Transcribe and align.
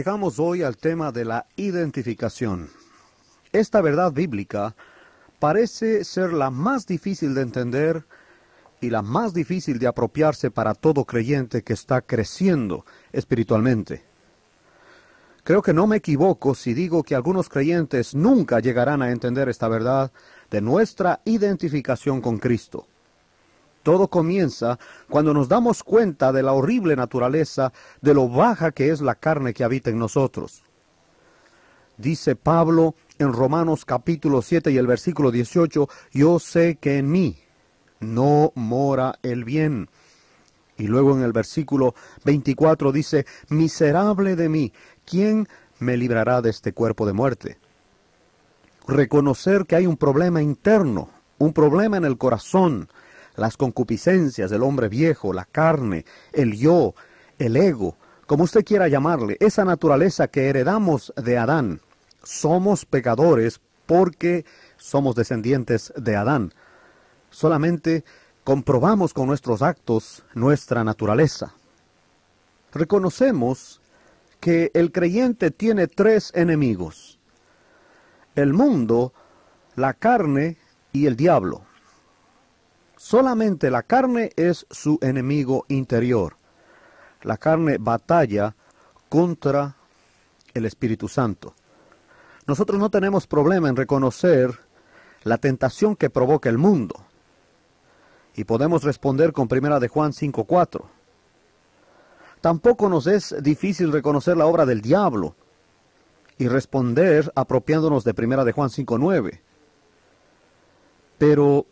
Llegamos 0.00 0.38
hoy 0.38 0.62
al 0.62 0.78
tema 0.78 1.12
de 1.12 1.26
la 1.26 1.44
identificación. 1.56 2.70
Esta 3.52 3.82
verdad 3.82 4.10
bíblica 4.10 4.74
parece 5.38 6.04
ser 6.04 6.32
la 6.32 6.48
más 6.48 6.86
difícil 6.86 7.34
de 7.34 7.42
entender 7.42 8.06
y 8.80 8.88
la 8.88 9.02
más 9.02 9.34
difícil 9.34 9.78
de 9.78 9.88
apropiarse 9.88 10.50
para 10.50 10.72
todo 10.72 11.04
creyente 11.04 11.60
que 11.62 11.74
está 11.74 12.00
creciendo 12.00 12.86
espiritualmente. 13.12 14.02
Creo 15.44 15.60
que 15.60 15.74
no 15.74 15.86
me 15.86 15.96
equivoco 15.96 16.54
si 16.54 16.72
digo 16.72 17.02
que 17.02 17.14
algunos 17.14 17.50
creyentes 17.50 18.14
nunca 18.14 18.58
llegarán 18.60 19.02
a 19.02 19.10
entender 19.10 19.50
esta 19.50 19.68
verdad 19.68 20.12
de 20.50 20.62
nuestra 20.62 21.20
identificación 21.26 22.22
con 22.22 22.38
Cristo. 22.38 22.86
Todo 23.82 24.08
comienza 24.08 24.78
cuando 25.08 25.32
nos 25.32 25.48
damos 25.48 25.82
cuenta 25.82 26.32
de 26.32 26.42
la 26.42 26.52
horrible 26.52 26.96
naturaleza, 26.96 27.72
de 28.02 28.14
lo 28.14 28.28
baja 28.28 28.72
que 28.72 28.90
es 28.90 29.00
la 29.00 29.14
carne 29.14 29.54
que 29.54 29.64
habita 29.64 29.90
en 29.90 29.98
nosotros. 29.98 30.62
Dice 31.96 32.36
Pablo 32.36 32.94
en 33.18 33.32
Romanos 33.32 33.84
capítulo 33.84 34.42
7 34.42 34.70
y 34.70 34.78
el 34.78 34.86
versículo 34.86 35.30
18, 35.30 35.88
yo 36.12 36.38
sé 36.38 36.76
que 36.76 36.98
en 36.98 37.10
mí 37.10 37.38
no 38.00 38.52
mora 38.54 39.18
el 39.22 39.44
bien. 39.44 39.88
Y 40.76 40.86
luego 40.86 41.14
en 41.14 41.22
el 41.22 41.32
versículo 41.32 41.94
24 42.24 42.92
dice, 42.92 43.26
miserable 43.50 44.34
de 44.36 44.48
mí, 44.48 44.72
¿quién 45.04 45.46
me 45.78 45.98
librará 45.98 46.40
de 46.40 46.50
este 46.50 46.72
cuerpo 46.72 47.06
de 47.06 47.12
muerte? 47.12 47.58
Reconocer 48.88 49.66
que 49.66 49.76
hay 49.76 49.86
un 49.86 49.98
problema 49.98 50.40
interno, 50.40 51.10
un 51.38 51.52
problema 51.52 51.98
en 51.98 52.06
el 52.06 52.16
corazón, 52.16 52.88
las 53.36 53.56
concupiscencias 53.56 54.50
del 54.50 54.62
hombre 54.62 54.88
viejo, 54.88 55.32
la 55.32 55.44
carne, 55.44 56.04
el 56.32 56.56
yo, 56.56 56.94
el 57.38 57.56
ego, 57.56 57.96
como 58.26 58.44
usted 58.44 58.64
quiera 58.64 58.86
llamarle, 58.86 59.36
esa 59.40 59.64
naturaleza 59.64 60.28
que 60.28 60.48
heredamos 60.48 61.12
de 61.16 61.36
Adán. 61.36 61.80
Somos 62.22 62.84
pecadores 62.84 63.60
porque 63.86 64.44
somos 64.76 65.16
descendientes 65.16 65.92
de 65.96 66.14
Adán. 66.14 66.54
Solamente 67.30 68.04
comprobamos 68.44 69.14
con 69.14 69.26
nuestros 69.26 69.62
actos 69.62 70.22
nuestra 70.34 70.84
naturaleza. 70.84 71.54
Reconocemos 72.72 73.80
que 74.38 74.70
el 74.74 74.92
creyente 74.92 75.50
tiene 75.50 75.88
tres 75.88 76.30
enemigos. 76.34 77.18
El 78.36 78.52
mundo, 78.52 79.12
la 79.74 79.92
carne 79.92 80.56
y 80.92 81.06
el 81.06 81.16
diablo. 81.16 81.62
Solamente 83.00 83.70
la 83.70 83.82
carne 83.82 84.30
es 84.36 84.66
su 84.70 84.98
enemigo 85.00 85.64
interior. 85.68 86.36
La 87.22 87.38
carne 87.38 87.78
batalla 87.80 88.54
contra 89.08 89.74
el 90.52 90.66
Espíritu 90.66 91.08
Santo. 91.08 91.54
Nosotros 92.46 92.78
no 92.78 92.90
tenemos 92.90 93.26
problema 93.26 93.70
en 93.70 93.76
reconocer 93.76 94.50
la 95.24 95.38
tentación 95.38 95.96
que 95.96 96.10
provoca 96.10 96.50
el 96.50 96.58
mundo. 96.58 96.94
Y 98.34 98.44
podemos 98.44 98.82
responder 98.82 99.32
con 99.32 99.48
primera 99.48 99.80
de 99.80 99.88
Juan 99.88 100.12
5:4. 100.12 100.84
Tampoco 102.42 102.90
nos 102.90 103.06
es 103.06 103.34
difícil 103.42 103.92
reconocer 103.92 104.36
la 104.36 104.44
obra 104.44 104.66
del 104.66 104.82
diablo 104.82 105.34
y 106.36 106.48
responder 106.48 107.32
apropiándonos 107.34 108.04
de 108.04 108.12
primera 108.12 108.44
de 108.44 108.52
Juan 108.52 108.68
5:9. 108.68 109.40
Pero 111.16 111.64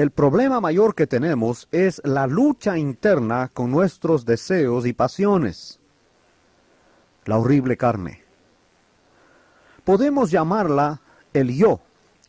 el 0.00 0.12
problema 0.12 0.62
mayor 0.62 0.94
que 0.94 1.06
tenemos 1.06 1.68
es 1.72 2.00
la 2.06 2.26
lucha 2.26 2.78
interna 2.78 3.50
con 3.52 3.70
nuestros 3.70 4.24
deseos 4.24 4.86
y 4.86 4.94
pasiones. 4.94 5.78
La 7.26 7.36
horrible 7.36 7.76
carne. 7.76 8.22
Podemos 9.84 10.30
llamarla 10.30 11.02
el 11.34 11.54
yo, 11.54 11.80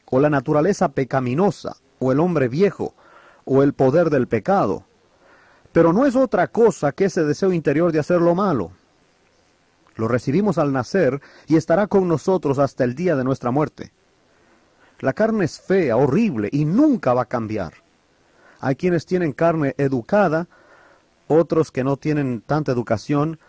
o 0.07 0.19
la 0.19 0.29
naturaleza 0.29 0.89
pecaminosa, 0.89 1.77
o 1.99 2.11
el 2.11 2.19
hombre 2.19 2.49
viejo, 2.49 2.93
o 3.45 3.63
el 3.63 3.71
poder 3.71 4.09
del 4.09 4.27
pecado. 4.27 4.83
Pero 5.71 5.93
no 5.93 6.05
es 6.05 6.17
otra 6.17 6.47
cosa 6.47 6.91
que 6.91 7.05
ese 7.05 7.23
deseo 7.23 7.53
interior 7.53 7.93
de 7.93 7.99
hacer 7.99 8.19
lo 8.19 8.35
malo. 8.35 8.71
Lo 9.95 10.09
recibimos 10.09 10.57
al 10.57 10.73
nacer 10.73 11.21
y 11.47 11.55
estará 11.55 11.87
con 11.87 12.09
nosotros 12.09 12.59
hasta 12.59 12.83
el 12.83 12.95
día 12.95 13.15
de 13.15 13.23
nuestra 13.23 13.49
muerte. 13.49 13.93
La 15.01 15.13
carne 15.13 15.45
es 15.45 15.59
fea, 15.59 15.97
horrible 15.97 16.47
y 16.51 16.63
nunca 16.63 17.15
va 17.15 17.23
a 17.23 17.25
cambiar. 17.25 17.73
Hay 18.59 18.75
quienes 18.75 19.07
tienen 19.07 19.33
carne 19.33 19.73
educada, 19.79 20.47
otros 21.27 21.71
que 21.71 21.83
no 21.83 21.97
tienen 21.97 22.41
tanta 22.41 22.71
educación. 22.71 23.39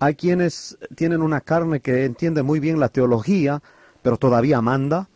Hay 0.00 0.16
quienes 0.16 0.76
tienen 0.96 1.22
una 1.22 1.40
carne 1.40 1.78
que 1.78 2.04
entiende 2.04 2.42
muy 2.42 2.58
bien 2.58 2.80
la 2.80 2.88
teología, 2.88 3.62
pero 4.02 4.16
todavía 4.16 4.60
manda. 4.60 5.08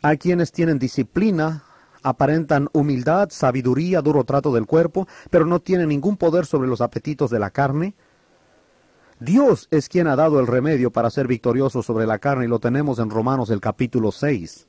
Hay 0.00 0.16
quienes 0.16 0.52
tienen 0.52 0.78
disciplina, 0.78 1.64
aparentan 2.04 2.68
humildad, 2.72 3.30
sabiduría, 3.30 4.02
duro 4.02 4.22
trato 4.22 4.54
del 4.54 4.66
cuerpo, 4.66 5.08
pero 5.28 5.44
no 5.44 5.58
tienen 5.58 5.88
ningún 5.88 6.16
poder 6.16 6.46
sobre 6.46 6.68
los 6.68 6.80
apetitos 6.80 7.30
de 7.30 7.40
la 7.40 7.50
carne. 7.50 7.94
Dios 9.18 9.66
es 9.72 9.88
quien 9.88 10.06
ha 10.06 10.14
dado 10.14 10.38
el 10.38 10.46
remedio 10.46 10.92
para 10.92 11.10
ser 11.10 11.26
victorioso 11.26 11.82
sobre 11.82 12.06
la 12.06 12.20
carne 12.20 12.44
y 12.44 12.48
lo 12.48 12.60
tenemos 12.60 13.00
en 13.00 13.10
Romanos 13.10 13.50
el 13.50 13.60
capítulo 13.60 14.12
6. 14.12 14.68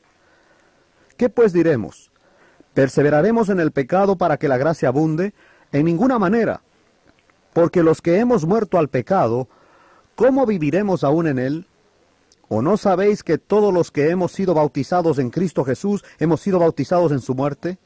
¿Qué 1.21 1.29
pues 1.29 1.53
diremos? 1.53 2.09
¿Perseveraremos 2.73 3.49
en 3.49 3.59
el 3.59 3.71
pecado 3.71 4.15
para 4.15 4.37
que 4.37 4.47
la 4.47 4.57
gracia 4.57 4.87
abunde? 4.87 5.35
En 5.71 5.85
ninguna 5.85 6.17
manera. 6.17 6.63
Porque 7.53 7.83
los 7.83 8.01
que 8.01 8.17
hemos 8.17 8.47
muerto 8.47 8.79
al 8.79 8.87
pecado, 8.87 9.47
¿cómo 10.15 10.47
viviremos 10.47 11.03
aún 11.03 11.27
en 11.27 11.37
él? 11.37 11.67
¿O 12.49 12.63
no 12.63 12.75
sabéis 12.75 13.21
que 13.21 13.37
todos 13.37 13.71
los 13.71 13.91
que 13.91 14.09
hemos 14.09 14.31
sido 14.31 14.55
bautizados 14.55 15.19
en 15.19 15.29
Cristo 15.29 15.63
Jesús 15.63 16.03
hemos 16.17 16.41
sido 16.41 16.57
bautizados 16.57 17.11
en 17.11 17.19
su 17.19 17.35
muerte? 17.35 17.77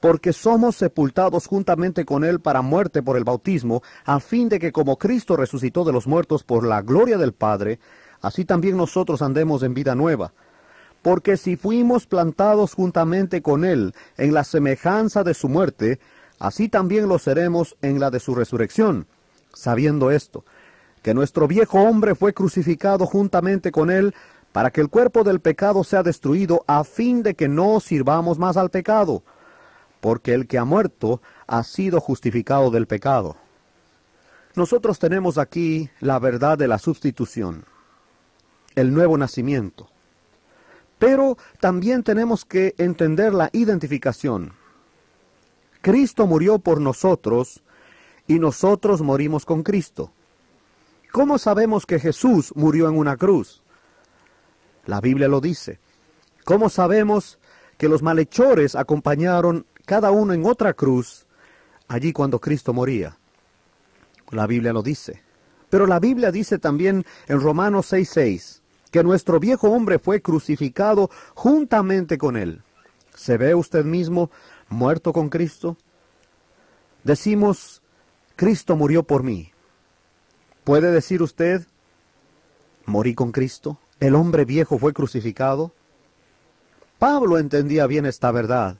Porque 0.00 0.32
somos 0.32 0.74
sepultados 0.74 1.46
juntamente 1.46 2.04
con 2.04 2.24
Él 2.24 2.40
para 2.40 2.60
muerte 2.60 3.04
por 3.04 3.16
el 3.16 3.22
bautismo, 3.22 3.84
a 4.04 4.18
fin 4.18 4.48
de 4.48 4.58
que 4.58 4.72
como 4.72 4.98
Cristo 4.98 5.36
resucitó 5.36 5.84
de 5.84 5.92
los 5.92 6.08
muertos 6.08 6.42
por 6.42 6.66
la 6.66 6.82
gloria 6.82 7.18
del 7.18 7.34
Padre, 7.34 7.78
así 8.20 8.44
también 8.44 8.76
nosotros 8.76 9.22
andemos 9.22 9.62
en 9.62 9.74
vida 9.74 9.94
nueva. 9.94 10.32
Porque 11.02 11.36
si 11.36 11.56
fuimos 11.56 12.06
plantados 12.06 12.74
juntamente 12.74 13.42
con 13.42 13.64
Él 13.64 13.94
en 14.16 14.32
la 14.32 14.44
semejanza 14.44 15.24
de 15.24 15.34
su 15.34 15.48
muerte, 15.48 15.98
así 16.38 16.68
también 16.68 17.08
lo 17.08 17.18
seremos 17.18 17.76
en 17.82 17.98
la 17.98 18.10
de 18.10 18.20
su 18.20 18.34
resurrección, 18.34 19.06
sabiendo 19.52 20.10
esto, 20.10 20.44
que 21.02 21.14
nuestro 21.14 21.48
viejo 21.48 21.80
hombre 21.80 22.14
fue 22.14 22.32
crucificado 22.32 23.06
juntamente 23.06 23.72
con 23.72 23.90
Él, 23.90 24.14
para 24.52 24.70
que 24.70 24.80
el 24.80 24.88
cuerpo 24.88 25.24
del 25.24 25.40
pecado 25.40 25.82
sea 25.82 26.02
destruido, 26.02 26.62
a 26.66 26.84
fin 26.84 27.22
de 27.22 27.34
que 27.34 27.48
no 27.48 27.80
sirvamos 27.80 28.38
más 28.38 28.56
al 28.56 28.70
pecado, 28.70 29.22
porque 30.00 30.34
el 30.34 30.46
que 30.46 30.58
ha 30.58 30.64
muerto 30.64 31.20
ha 31.46 31.64
sido 31.64 32.00
justificado 32.00 32.70
del 32.70 32.86
pecado. 32.86 33.36
Nosotros 34.54 34.98
tenemos 34.98 35.38
aquí 35.38 35.88
la 36.00 36.18
verdad 36.18 36.58
de 36.58 36.68
la 36.68 36.78
sustitución, 36.78 37.64
el 38.74 38.92
nuevo 38.92 39.16
nacimiento. 39.16 39.91
Pero 41.02 41.36
también 41.58 42.04
tenemos 42.04 42.44
que 42.44 42.76
entender 42.78 43.34
la 43.34 43.50
identificación. 43.52 44.52
Cristo 45.80 46.28
murió 46.28 46.60
por 46.60 46.80
nosotros 46.80 47.64
y 48.28 48.38
nosotros 48.38 49.02
morimos 49.02 49.44
con 49.44 49.64
Cristo. 49.64 50.12
¿Cómo 51.10 51.38
sabemos 51.38 51.86
que 51.86 51.98
Jesús 51.98 52.52
murió 52.54 52.88
en 52.88 52.96
una 52.96 53.16
cruz? 53.16 53.64
La 54.86 55.00
Biblia 55.00 55.26
lo 55.26 55.40
dice. 55.40 55.80
¿Cómo 56.44 56.70
sabemos 56.70 57.40
que 57.78 57.88
los 57.88 58.00
malhechores 58.00 58.76
acompañaron 58.76 59.66
cada 59.84 60.12
uno 60.12 60.34
en 60.34 60.46
otra 60.46 60.72
cruz 60.72 61.26
allí 61.88 62.12
cuando 62.12 62.38
Cristo 62.38 62.72
moría? 62.72 63.18
La 64.30 64.46
Biblia 64.46 64.72
lo 64.72 64.84
dice. 64.84 65.20
Pero 65.68 65.88
la 65.88 65.98
Biblia 65.98 66.30
dice 66.30 66.60
también 66.60 67.04
en 67.26 67.40
Romanos 67.40 67.92
6:6, 67.92 68.61
que 68.92 69.02
nuestro 69.02 69.40
viejo 69.40 69.70
hombre 69.70 69.98
fue 69.98 70.20
crucificado 70.20 71.10
juntamente 71.34 72.18
con 72.18 72.36
él. 72.36 72.62
¿Se 73.14 73.38
ve 73.38 73.54
usted 73.54 73.84
mismo 73.84 74.30
muerto 74.68 75.12
con 75.12 75.30
Cristo? 75.30 75.78
Decimos, 77.02 77.82
Cristo 78.36 78.76
murió 78.76 79.02
por 79.02 79.22
mí. 79.22 79.50
¿Puede 80.62 80.92
decir 80.92 81.22
usted, 81.22 81.66
morí 82.84 83.14
con 83.14 83.32
Cristo? 83.32 83.78
¿El 83.98 84.14
hombre 84.14 84.44
viejo 84.44 84.78
fue 84.78 84.92
crucificado? 84.92 85.72
Pablo 86.98 87.38
entendía 87.38 87.86
bien 87.86 88.04
esta 88.04 88.30
verdad. 88.30 88.76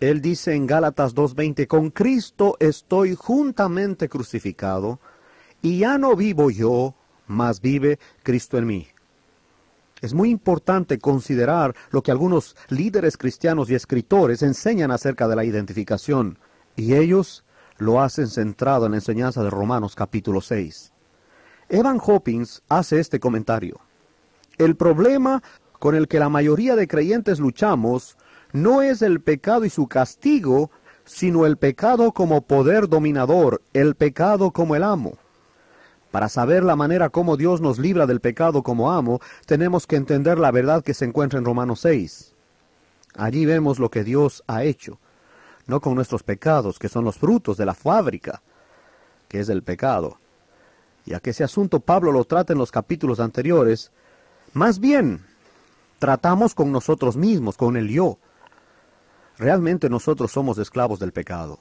Él 0.00 0.20
dice 0.20 0.54
en 0.54 0.66
Gálatas 0.66 1.14
2.20, 1.14 1.66
con 1.66 1.90
Cristo 1.90 2.56
estoy 2.60 3.14
juntamente 3.14 4.10
crucificado, 4.10 5.00
y 5.62 5.78
ya 5.78 5.96
no 5.96 6.14
vivo 6.14 6.50
yo, 6.50 6.94
más 7.26 7.60
vive 7.60 7.98
Cristo 8.22 8.58
en 8.58 8.66
mí. 8.66 8.88
Es 10.02 10.12
muy 10.12 10.30
importante 10.30 10.98
considerar 10.98 11.74
lo 11.90 12.02
que 12.02 12.10
algunos 12.10 12.54
líderes 12.68 13.16
cristianos 13.16 13.70
y 13.70 13.74
escritores 13.74 14.42
enseñan 14.42 14.90
acerca 14.90 15.26
de 15.26 15.36
la 15.36 15.44
identificación, 15.44 16.38
y 16.76 16.94
ellos 16.94 17.44
lo 17.78 18.00
hacen 18.00 18.28
centrado 18.28 18.86
en 18.86 18.92
la 18.92 18.98
enseñanza 18.98 19.42
de 19.42 19.50
Romanos 19.50 19.94
capítulo 19.94 20.40
6. 20.40 20.92
Evan 21.68 22.00
Hopkins 22.04 22.62
hace 22.68 23.00
este 23.00 23.18
comentario. 23.18 23.80
El 24.58 24.76
problema 24.76 25.42
con 25.78 25.94
el 25.94 26.08
que 26.08 26.18
la 26.18 26.28
mayoría 26.28 26.76
de 26.76 26.88
creyentes 26.88 27.40
luchamos 27.40 28.16
no 28.52 28.82
es 28.82 29.02
el 29.02 29.20
pecado 29.20 29.64
y 29.64 29.70
su 29.70 29.86
castigo, 29.88 30.70
sino 31.04 31.46
el 31.46 31.56
pecado 31.56 32.12
como 32.12 32.42
poder 32.42 32.88
dominador, 32.88 33.62
el 33.72 33.94
pecado 33.94 34.50
como 34.50 34.76
el 34.76 34.82
amo. 34.82 35.18
Para 36.16 36.30
saber 36.30 36.64
la 36.64 36.76
manera 36.76 37.10
como 37.10 37.36
Dios 37.36 37.60
nos 37.60 37.78
libra 37.78 38.06
del 38.06 38.20
pecado 38.20 38.62
como 38.62 38.90
amo, 38.90 39.20
tenemos 39.44 39.86
que 39.86 39.96
entender 39.96 40.38
la 40.38 40.50
verdad 40.50 40.82
que 40.82 40.94
se 40.94 41.04
encuentra 41.04 41.38
en 41.38 41.44
Romanos 41.44 41.80
6. 41.80 42.32
Allí 43.16 43.44
vemos 43.44 43.78
lo 43.78 43.90
que 43.90 44.02
Dios 44.02 44.42
ha 44.46 44.64
hecho, 44.64 44.98
no 45.66 45.82
con 45.82 45.94
nuestros 45.94 46.22
pecados, 46.22 46.78
que 46.78 46.88
son 46.88 47.04
los 47.04 47.18
frutos 47.18 47.58
de 47.58 47.66
la 47.66 47.74
fábrica, 47.74 48.40
que 49.28 49.40
es 49.40 49.50
el 49.50 49.62
pecado. 49.62 50.16
Y 51.04 51.12
a 51.12 51.20
que 51.20 51.28
ese 51.28 51.44
asunto 51.44 51.80
Pablo 51.80 52.12
lo 52.12 52.24
trata 52.24 52.54
en 52.54 52.60
los 52.60 52.70
capítulos 52.70 53.20
anteriores, 53.20 53.92
más 54.54 54.80
bien 54.80 55.22
tratamos 55.98 56.54
con 56.54 56.72
nosotros 56.72 57.18
mismos, 57.18 57.58
con 57.58 57.76
el 57.76 57.90
yo. 57.90 58.16
Realmente 59.36 59.90
nosotros 59.90 60.32
somos 60.32 60.56
esclavos 60.56 60.98
del 60.98 61.12
pecado. 61.12 61.58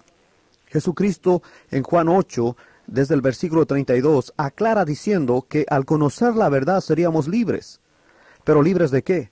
Jesucristo 0.68 1.44
en 1.72 1.84
Juan 1.84 2.08
8 2.08 2.56
desde 2.88 3.16
el 3.16 3.22
versículo 3.22 3.66
32, 3.66 4.34
aclara 4.38 4.86
diciendo 4.86 5.46
que 5.48 5.66
al 5.70 5.86
conocer 5.86 6.36
la 6.36 6.50
verdad 6.50 6.82
seríamos 6.82 7.28
libres. 7.28 7.82
¿Pero 8.44 8.62
libres 8.62 8.92
de 8.92 9.04
qué? 9.04 9.32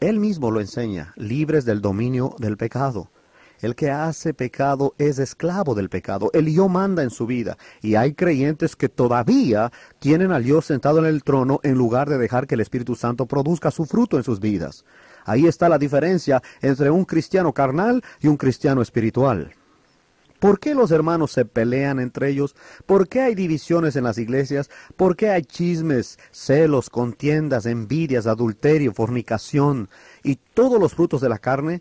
Él 0.00 0.18
mismo 0.18 0.50
lo 0.50 0.60
enseña, 0.60 1.12
libres 1.16 1.64
del 1.64 1.80
dominio 1.80 2.34
del 2.38 2.56
pecado. 2.56 3.08
El 3.60 3.76
que 3.76 3.92
hace 3.92 4.34
pecado 4.34 4.94
es 4.98 5.20
esclavo 5.20 5.76
del 5.76 5.88
pecado. 5.88 6.30
El 6.34 6.52
yo 6.52 6.68
manda 6.68 7.04
en 7.04 7.10
su 7.10 7.26
vida. 7.26 7.56
Y 7.80 7.94
hay 7.94 8.12
creyentes 8.12 8.74
que 8.74 8.88
todavía 8.88 9.70
tienen 10.00 10.32
al 10.32 10.42
yo 10.42 10.60
sentado 10.60 10.98
en 10.98 11.04
el 11.04 11.22
trono 11.22 11.60
en 11.62 11.76
lugar 11.76 12.10
de 12.10 12.18
dejar 12.18 12.48
que 12.48 12.56
el 12.56 12.60
Espíritu 12.60 12.96
Santo 12.96 13.26
produzca 13.26 13.70
su 13.70 13.84
fruto 13.84 14.16
en 14.16 14.24
sus 14.24 14.40
vidas. 14.40 14.84
Ahí 15.24 15.46
está 15.46 15.68
la 15.68 15.78
diferencia 15.78 16.42
entre 16.60 16.90
un 16.90 17.04
cristiano 17.04 17.52
carnal 17.52 18.02
y 18.20 18.26
un 18.26 18.36
cristiano 18.36 18.82
espiritual. 18.82 19.54
¿Por 20.42 20.58
qué 20.58 20.74
los 20.74 20.90
hermanos 20.90 21.30
se 21.30 21.44
pelean 21.44 22.00
entre 22.00 22.28
ellos? 22.28 22.56
¿Por 22.84 23.06
qué 23.06 23.20
hay 23.20 23.36
divisiones 23.36 23.94
en 23.94 24.02
las 24.02 24.18
iglesias? 24.18 24.70
¿Por 24.96 25.14
qué 25.14 25.30
hay 25.30 25.42
chismes, 25.42 26.18
celos, 26.32 26.90
contiendas, 26.90 27.64
envidias, 27.64 28.26
adulterio, 28.26 28.92
fornicación 28.92 29.88
y 30.24 30.40
todos 30.52 30.80
los 30.80 30.94
frutos 30.94 31.20
de 31.20 31.28
la 31.28 31.38
carne? 31.38 31.80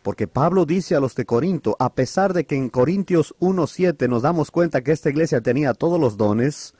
Porque 0.00 0.26
Pablo 0.26 0.64
dice 0.64 0.96
a 0.96 1.00
los 1.00 1.14
de 1.16 1.26
Corinto, 1.26 1.76
a 1.78 1.92
pesar 1.92 2.32
de 2.32 2.46
que 2.46 2.56
en 2.56 2.70
Corintios 2.70 3.34
1.7 3.40 4.08
nos 4.08 4.22
damos 4.22 4.50
cuenta 4.50 4.80
que 4.80 4.92
esta 4.92 5.10
iglesia 5.10 5.42
tenía 5.42 5.74
todos 5.74 6.00
los 6.00 6.16
dones, 6.16 6.72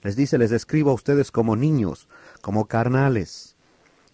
les 0.00 0.16
dice, 0.16 0.38
les 0.38 0.50
escribo 0.50 0.92
a 0.92 0.94
ustedes 0.94 1.30
como 1.30 1.56
niños, 1.56 2.08
como 2.40 2.64
carnales. 2.68 3.54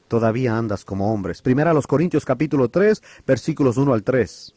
Todavía 0.08 0.58
andas 0.58 0.84
como 0.84 1.14
hombres. 1.14 1.42
Primera 1.42 1.70
a 1.70 1.74
los 1.74 1.86
Corintios 1.86 2.24
capítulo 2.24 2.70
3, 2.70 3.00
versículos 3.24 3.76
1 3.76 3.94
al 3.94 4.02
3 4.02 4.54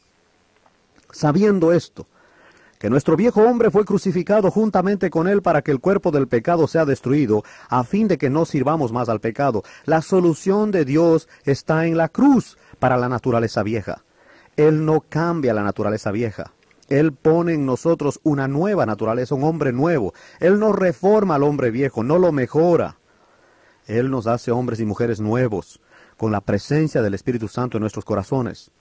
sabiendo 1.14 1.72
esto, 1.72 2.08
que 2.84 2.90
nuestro 2.90 3.16
viejo 3.16 3.42
hombre 3.44 3.72
fue 3.72 3.86
crucificado 3.86 4.52
juntamente 4.52 5.10
con 5.10 5.30
él 5.30 5.42
para 5.42 5.62
que 5.62 5.72
el 5.72 5.80
cuerpo 5.80 6.12
del 6.12 6.28
pecado 6.28 6.68
sea 6.68 6.84
destruido, 6.84 7.44
a 7.70 7.86
fin 7.86 8.10
de 8.10 8.18
que 8.18 8.30
no 8.30 8.44
sirvamos 8.44 8.92
más 8.92 9.08
al 9.08 9.22
pecado. 9.22 9.64
La 9.86 10.02
solución 10.02 10.72
de 10.72 10.84
Dios 10.84 11.30
está 11.46 11.86
en 11.86 11.96
la 11.96 12.10
cruz 12.10 12.58
para 12.80 12.98
la 12.98 13.08
naturaleza 13.08 13.64
vieja. 13.64 14.04
Él 14.58 14.86
no 14.86 15.00
cambia 15.00 15.54
la 15.54 15.64
naturaleza 15.64 16.12
vieja. 16.12 16.52
Él 16.90 17.14
pone 17.14 17.54
en 17.54 17.66
nosotros 17.66 18.20
una 18.24 18.50
nueva 18.50 18.86
naturaleza, 18.86 19.34
un 19.34 19.46
hombre 19.46 19.72
nuevo. 19.72 20.14
Él 20.42 20.60
no 20.60 20.74
reforma 20.74 21.36
al 21.36 21.44
hombre 21.44 21.72
viejo, 21.72 22.04
no 22.04 22.20
lo 22.20 22.34
mejora. 22.34 22.98
Él 23.86 24.12
nos 24.12 24.28
hace 24.28 24.52
hombres 24.52 24.82
y 24.82 24.86
mujeres 24.86 25.22
nuevos, 25.22 25.80
con 26.18 26.34
la 26.34 26.42
presencia 26.42 27.02
del 27.02 27.14
Espíritu 27.14 27.48
Santo 27.48 27.78
en 27.78 27.82
nuestros 27.82 28.04
corazones 28.04 28.72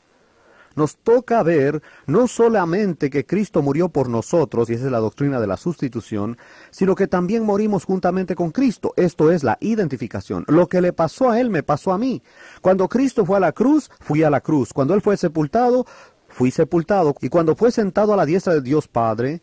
nos 0.74 0.96
toca 0.96 1.42
ver 1.42 1.82
no 2.06 2.26
solamente 2.26 3.10
que 3.10 3.26
Cristo 3.26 3.62
murió 3.62 3.88
por 3.88 4.08
nosotros, 4.08 4.70
y 4.70 4.74
esa 4.74 4.86
es 4.86 4.92
la 4.92 4.98
doctrina 4.98 5.40
de 5.40 5.46
la 5.46 5.56
sustitución, 5.56 6.38
sino 6.70 6.94
que 6.94 7.06
también 7.06 7.44
morimos 7.44 7.84
juntamente 7.84 8.34
con 8.34 8.50
Cristo. 8.50 8.92
Esto 8.96 9.30
es 9.30 9.42
la 9.44 9.58
identificación. 9.60 10.44
Lo 10.48 10.68
que 10.68 10.80
le 10.80 10.92
pasó 10.92 11.30
a 11.30 11.40
Él 11.40 11.50
me 11.50 11.62
pasó 11.62 11.92
a 11.92 11.98
mí. 11.98 12.22
Cuando 12.60 12.88
Cristo 12.88 13.24
fue 13.24 13.36
a 13.36 13.40
la 13.40 13.52
cruz, 13.52 13.90
fui 14.00 14.22
a 14.22 14.30
la 14.30 14.40
cruz. 14.40 14.72
Cuando 14.72 14.94
Él 14.94 15.00
fue 15.00 15.16
sepultado, 15.16 15.86
fui 16.28 16.50
sepultado. 16.50 17.14
Y 17.20 17.28
cuando 17.28 17.54
fue 17.54 17.70
sentado 17.70 18.12
a 18.12 18.16
la 18.16 18.26
diestra 18.26 18.54
de 18.54 18.62
Dios 18.62 18.88
Padre, 18.88 19.42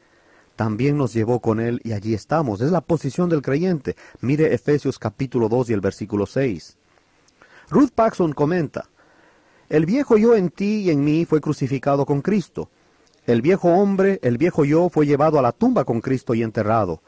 también 0.56 0.98
nos 0.98 1.14
llevó 1.14 1.40
con 1.40 1.60
Él 1.60 1.80
y 1.84 1.94
allí 1.94 2.14
estamos. 2.14 2.62
Es 2.62 2.72
la 2.72 2.81
posición 2.81 3.30
del 3.30 3.42
creyente. 3.42 3.96
Mire 4.20 4.54
Efesios 4.54 5.00
capítulo 5.00 5.48
2 5.48 5.70
y 5.70 5.74
el 5.74 5.81
versículo 5.81 6.26
6. 6.26 6.78
Ruth 7.70 7.92
Paxson 7.94 8.34
comenta, 8.34 8.90
el 9.69 9.86
viejo 9.86 10.18
yo 10.18 10.36
en 10.36 10.50
ti 10.50 10.81
y 10.81 10.89
en 10.89 11.04
mí 11.04 11.25
fue 11.25 11.42
crucificado 11.42 12.06
con 12.06 12.21
Cristo. 12.21 12.69
El 13.25 13.42
viejo 13.42 13.69
hombre, 13.69 14.19
el 14.24 14.38
viejo 14.38 14.66
yo, 14.66 14.89
fue 14.89 15.06
llevado 15.06 15.38
a 15.38 15.44
la 15.44 15.51
tumba 15.51 15.86
con 15.86 16.01
Cristo 16.01 16.33
y 16.33 16.42
enterrado. 16.42 17.01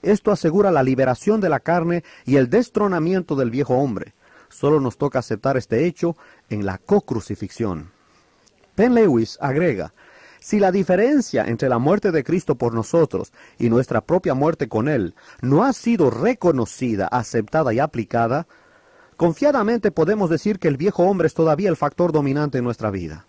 Esto 0.00 0.30
asegura 0.30 0.70
la 0.70 0.82
liberación 0.82 1.40
de 1.40 1.50
la 1.50 1.60
carne 1.60 2.04
y 2.24 2.36
el 2.36 2.48
destronamiento 2.48 3.36
del 3.36 3.50
viejo 3.50 3.74
hombre. 3.74 4.14
Solo 4.48 4.80
nos 4.80 4.96
toca 4.96 5.18
aceptar 5.18 5.56
este 5.58 5.84
hecho 5.84 6.16
en 6.48 6.64
la 6.64 6.78
co-crucifixión. 6.78 7.90
Penn 8.74 8.94
Lewis 8.94 9.36
agrega, 9.40 9.92
si 10.40 10.60
la 10.60 10.72
diferencia 10.72 11.44
entre 11.44 11.68
la 11.68 11.78
muerte 11.78 12.12
de 12.12 12.24
Cristo 12.24 12.54
por 12.54 12.72
nosotros 12.72 13.32
y 13.58 13.68
nuestra 13.68 14.00
propia 14.00 14.34
muerte 14.34 14.68
con 14.68 14.88
Él 14.88 15.14
no 15.42 15.64
ha 15.64 15.72
sido 15.72 16.10
reconocida, 16.10 17.08
aceptada 17.08 17.74
y 17.74 17.80
aplicada, 17.80 18.46
Confiadamente 19.18 19.90
podemos 19.90 20.30
decir 20.30 20.60
que 20.60 20.68
el 20.68 20.76
viejo 20.76 21.02
hombre 21.02 21.26
es 21.26 21.34
todavía 21.34 21.68
el 21.68 21.76
factor 21.76 22.12
dominante 22.12 22.58
en 22.58 22.64
nuestra 22.64 22.92
vida. 22.92 23.26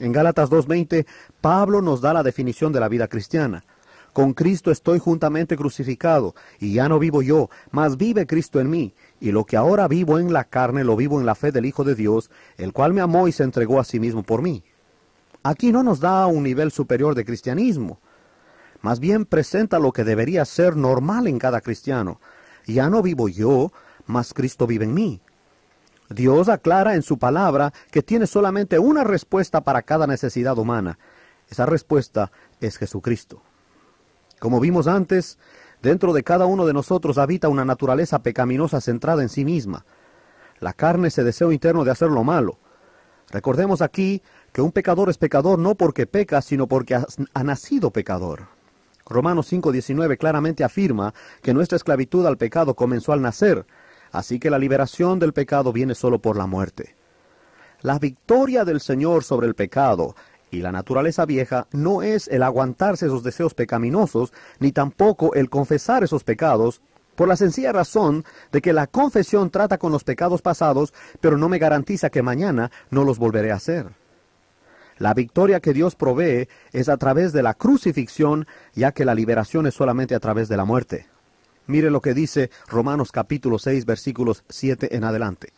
En 0.00 0.10
Gálatas 0.10 0.50
2.20, 0.50 1.06
Pablo 1.40 1.80
nos 1.80 2.00
da 2.00 2.12
la 2.12 2.24
definición 2.24 2.72
de 2.72 2.80
la 2.80 2.88
vida 2.88 3.06
cristiana. 3.06 3.64
Con 4.12 4.34
Cristo 4.34 4.72
estoy 4.72 4.98
juntamente 4.98 5.56
crucificado, 5.56 6.34
y 6.58 6.74
ya 6.74 6.88
no 6.88 6.98
vivo 6.98 7.22
yo, 7.22 7.50
mas 7.70 7.96
vive 7.96 8.26
Cristo 8.26 8.58
en 8.58 8.68
mí, 8.68 8.94
y 9.20 9.30
lo 9.30 9.44
que 9.44 9.56
ahora 9.56 9.86
vivo 9.86 10.18
en 10.18 10.32
la 10.32 10.42
carne 10.42 10.82
lo 10.82 10.96
vivo 10.96 11.20
en 11.20 11.24
la 11.24 11.36
fe 11.36 11.52
del 11.52 11.66
Hijo 11.66 11.84
de 11.84 11.94
Dios, 11.94 12.28
el 12.56 12.72
cual 12.72 12.92
me 12.92 13.00
amó 13.00 13.28
y 13.28 13.32
se 13.32 13.44
entregó 13.44 13.78
a 13.78 13.84
sí 13.84 14.00
mismo 14.00 14.24
por 14.24 14.42
mí. 14.42 14.64
Aquí 15.44 15.70
no 15.70 15.84
nos 15.84 16.00
da 16.00 16.26
un 16.26 16.42
nivel 16.42 16.72
superior 16.72 17.14
de 17.14 17.24
cristianismo, 17.24 18.00
más 18.80 18.98
bien 18.98 19.24
presenta 19.24 19.78
lo 19.78 19.92
que 19.92 20.02
debería 20.02 20.44
ser 20.44 20.76
normal 20.76 21.28
en 21.28 21.38
cada 21.38 21.60
cristiano. 21.60 22.20
Ya 22.66 22.90
no 22.90 23.02
vivo 23.02 23.28
yo, 23.28 23.72
mas 24.06 24.34
Cristo 24.34 24.66
vive 24.66 24.84
en 24.84 24.94
mí. 24.94 25.20
Dios 26.08 26.48
aclara 26.48 26.94
en 26.94 27.02
su 27.02 27.18
palabra 27.18 27.72
que 27.90 28.02
tiene 28.02 28.26
solamente 28.26 28.78
una 28.78 29.04
respuesta 29.04 29.62
para 29.62 29.82
cada 29.82 30.06
necesidad 30.06 30.58
humana. 30.58 30.98
Esa 31.48 31.66
respuesta 31.66 32.30
es 32.60 32.76
Jesucristo. 32.78 33.42
Como 34.38 34.60
vimos 34.60 34.86
antes, 34.86 35.38
dentro 35.82 36.12
de 36.12 36.22
cada 36.22 36.46
uno 36.46 36.66
de 36.66 36.72
nosotros 36.72 37.18
habita 37.18 37.48
una 37.48 37.64
naturaleza 37.64 38.22
pecaminosa 38.22 38.80
centrada 38.80 39.22
en 39.22 39.28
sí 39.28 39.44
misma. 39.44 39.84
La 40.60 40.72
carne 40.72 41.08
es 41.08 41.16
deseo 41.16 41.52
interno 41.52 41.84
de 41.84 41.90
hacer 41.90 42.08
lo 42.08 42.24
malo. 42.24 42.58
Recordemos 43.30 43.82
aquí 43.82 44.22
que 44.52 44.60
un 44.60 44.72
pecador 44.72 45.08
es 45.08 45.18
pecador 45.18 45.58
no 45.58 45.74
porque 45.74 46.06
peca, 46.06 46.42
sino 46.42 46.66
porque 46.66 46.94
ha, 46.94 47.06
ha 47.34 47.42
nacido 47.42 47.90
pecador. 47.90 48.48
Romanos 49.06 49.52
5:19 49.52 50.16
claramente 50.18 50.64
afirma 50.64 51.14
que 51.42 51.54
nuestra 51.54 51.76
esclavitud 51.76 52.26
al 52.26 52.36
pecado 52.36 52.74
comenzó 52.74 53.12
al 53.12 53.22
nacer, 53.22 53.66
Así 54.12 54.38
que 54.38 54.50
la 54.50 54.58
liberación 54.58 55.18
del 55.18 55.32
pecado 55.32 55.72
viene 55.72 55.94
solo 55.94 56.20
por 56.20 56.36
la 56.36 56.46
muerte. 56.46 56.94
La 57.80 57.98
victoria 57.98 58.64
del 58.64 58.80
Señor 58.80 59.24
sobre 59.24 59.48
el 59.48 59.54
pecado 59.54 60.14
y 60.50 60.60
la 60.60 60.70
naturaleza 60.70 61.24
vieja 61.24 61.66
no 61.72 62.02
es 62.02 62.28
el 62.28 62.42
aguantarse 62.42 63.06
esos 63.06 63.24
deseos 63.24 63.54
pecaminosos, 63.54 64.32
ni 64.60 64.70
tampoco 64.70 65.34
el 65.34 65.48
confesar 65.48 66.04
esos 66.04 66.22
pecados, 66.24 66.82
por 67.16 67.26
la 67.26 67.36
sencilla 67.36 67.72
razón 67.72 68.24
de 68.52 68.60
que 68.60 68.72
la 68.72 68.86
confesión 68.86 69.50
trata 69.50 69.78
con 69.78 69.92
los 69.92 70.04
pecados 70.04 70.42
pasados, 70.42 70.92
pero 71.20 71.36
no 71.36 71.48
me 71.48 71.58
garantiza 71.58 72.10
que 72.10 72.22
mañana 72.22 72.70
no 72.90 73.04
los 73.04 73.18
volveré 73.18 73.50
a 73.50 73.56
hacer. 73.56 73.86
La 74.98 75.14
victoria 75.14 75.60
que 75.60 75.72
Dios 75.72 75.96
provee 75.96 76.48
es 76.72 76.88
a 76.88 76.96
través 76.98 77.32
de 77.32 77.42
la 77.42 77.54
crucifixión, 77.54 78.46
ya 78.74 78.92
que 78.92 79.04
la 79.04 79.14
liberación 79.14 79.66
es 79.66 79.74
solamente 79.74 80.14
a 80.14 80.20
través 80.20 80.48
de 80.48 80.56
la 80.56 80.64
muerte. 80.64 81.06
Mire 81.66 81.90
lo 81.90 82.00
que 82.00 82.14
dice 82.14 82.50
Romanos 82.66 83.12
capítulo 83.12 83.58
6 83.58 83.86
versículos 83.86 84.42
7 84.48 84.96
en 84.96 85.04
adelante. 85.04 85.52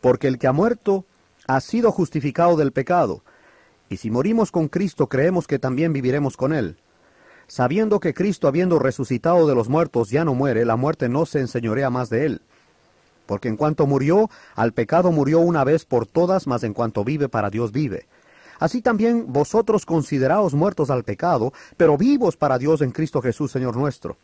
Porque 0.00 0.28
el 0.28 0.38
que 0.38 0.46
ha 0.46 0.52
muerto 0.52 1.06
ha 1.46 1.60
sido 1.60 1.92
justificado 1.92 2.56
del 2.56 2.72
pecado, 2.72 3.22
y 3.88 3.96
si 3.96 4.10
morimos 4.10 4.52
con 4.52 4.68
Cristo 4.68 5.08
creemos 5.08 5.46
que 5.46 5.58
también 5.58 5.92
viviremos 5.92 6.36
con 6.36 6.52
él. 6.52 6.76
Sabiendo 7.48 7.98
que 7.98 8.14
Cristo 8.14 8.46
habiendo 8.46 8.78
resucitado 8.78 9.48
de 9.48 9.54
los 9.54 9.68
muertos 9.68 10.10
ya 10.10 10.24
no 10.24 10.34
muere, 10.34 10.64
la 10.64 10.76
muerte 10.76 11.08
no 11.08 11.26
se 11.26 11.40
enseñorea 11.40 11.90
más 11.90 12.08
de 12.08 12.26
él. 12.26 12.42
Porque 13.26 13.48
en 13.48 13.56
cuanto 13.56 13.86
murió, 13.86 14.30
al 14.54 14.72
pecado 14.72 15.10
murió 15.10 15.40
una 15.40 15.64
vez 15.64 15.84
por 15.84 16.06
todas, 16.06 16.46
mas 16.46 16.62
en 16.62 16.74
cuanto 16.74 17.02
vive 17.02 17.28
para 17.28 17.50
Dios 17.50 17.72
vive. 17.72 18.06
Así 18.60 18.82
también 18.82 19.32
vosotros 19.32 19.86
consideraos 19.86 20.54
muertos 20.54 20.90
al 20.90 21.02
pecado, 21.02 21.52
pero 21.76 21.96
vivos 21.96 22.36
para 22.36 22.58
Dios 22.58 22.82
en 22.82 22.92
Cristo 22.92 23.22
Jesús 23.22 23.50
Señor 23.50 23.76
nuestro. 23.76 24.18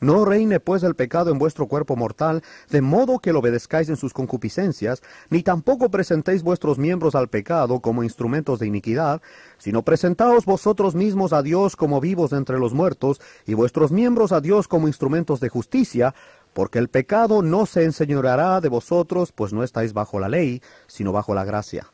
No 0.00 0.24
reine 0.24 0.60
pues 0.60 0.82
el 0.82 0.94
pecado 0.94 1.30
en 1.30 1.38
vuestro 1.38 1.66
cuerpo 1.66 1.96
mortal, 1.96 2.42
de 2.70 2.80
modo 2.80 3.18
que 3.18 3.32
lo 3.32 3.40
obedezcáis 3.40 3.88
en 3.88 3.96
sus 3.96 4.12
concupiscencias, 4.12 5.02
ni 5.28 5.42
tampoco 5.42 5.90
presentéis 5.90 6.42
vuestros 6.42 6.78
miembros 6.78 7.14
al 7.14 7.28
pecado 7.28 7.80
como 7.80 8.04
instrumentos 8.04 8.58
de 8.58 8.66
iniquidad, 8.66 9.20
sino 9.58 9.82
presentaos 9.82 10.44
vosotros 10.44 10.94
mismos 10.94 11.32
a 11.32 11.42
Dios 11.42 11.74
como 11.74 12.00
vivos 12.00 12.32
entre 12.32 12.58
los 12.58 12.74
muertos, 12.74 13.20
y 13.46 13.54
vuestros 13.54 13.90
miembros 13.90 14.32
a 14.32 14.40
Dios 14.40 14.68
como 14.68 14.86
instrumentos 14.86 15.40
de 15.40 15.48
justicia, 15.48 16.14
porque 16.52 16.78
el 16.78 16.88
pecado 16.88 17.42
no 17.42 17.66
se 17.66 17.84
enseñoreará 17.84 18.60
de 18.60 18.68
vosotros, 18.68 19.32
pues 19.32 19.52
no 19.52 19.62
estáis 19.62 19.92
bajo 19.92 20.20
la 20.20 20.28
ley, 20.28 20.62
sino 20.86 21.12
bajo 21.12 21.34
la 21.34 21.44
gracia. 21.44 21.90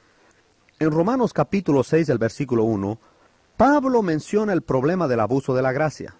En 0.78 0.90
Romanos 0.90 1.32
capítulo 1.32 1.84
6 1.84 2.06
del 2.06 2.18
versículo 2.18 2.64
1, 2.64 2.98
Pablo 3.56 4.02
menciona 4.02 4.52
el 4.52 4.62
problema 4.62 5.06
del 5.06 5.20
abuso 5.20 5.54
de 5.54 5.62
la 5.62 5.72
gracia. 5.72 6.16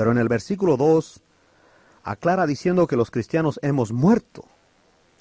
Pero 0.00 0.12
en 0.12 0.16
el 0.16 0.28
versículo 0.28 0.78
2 0.78 1.20
aclara 2.04 2.46
diciendo 2.46 2.86
que 2.86 2.96
los 2.96 3.10
cristianos 3.10 3.60
hemos 3.62 3.92
muerto. 3.92 4.46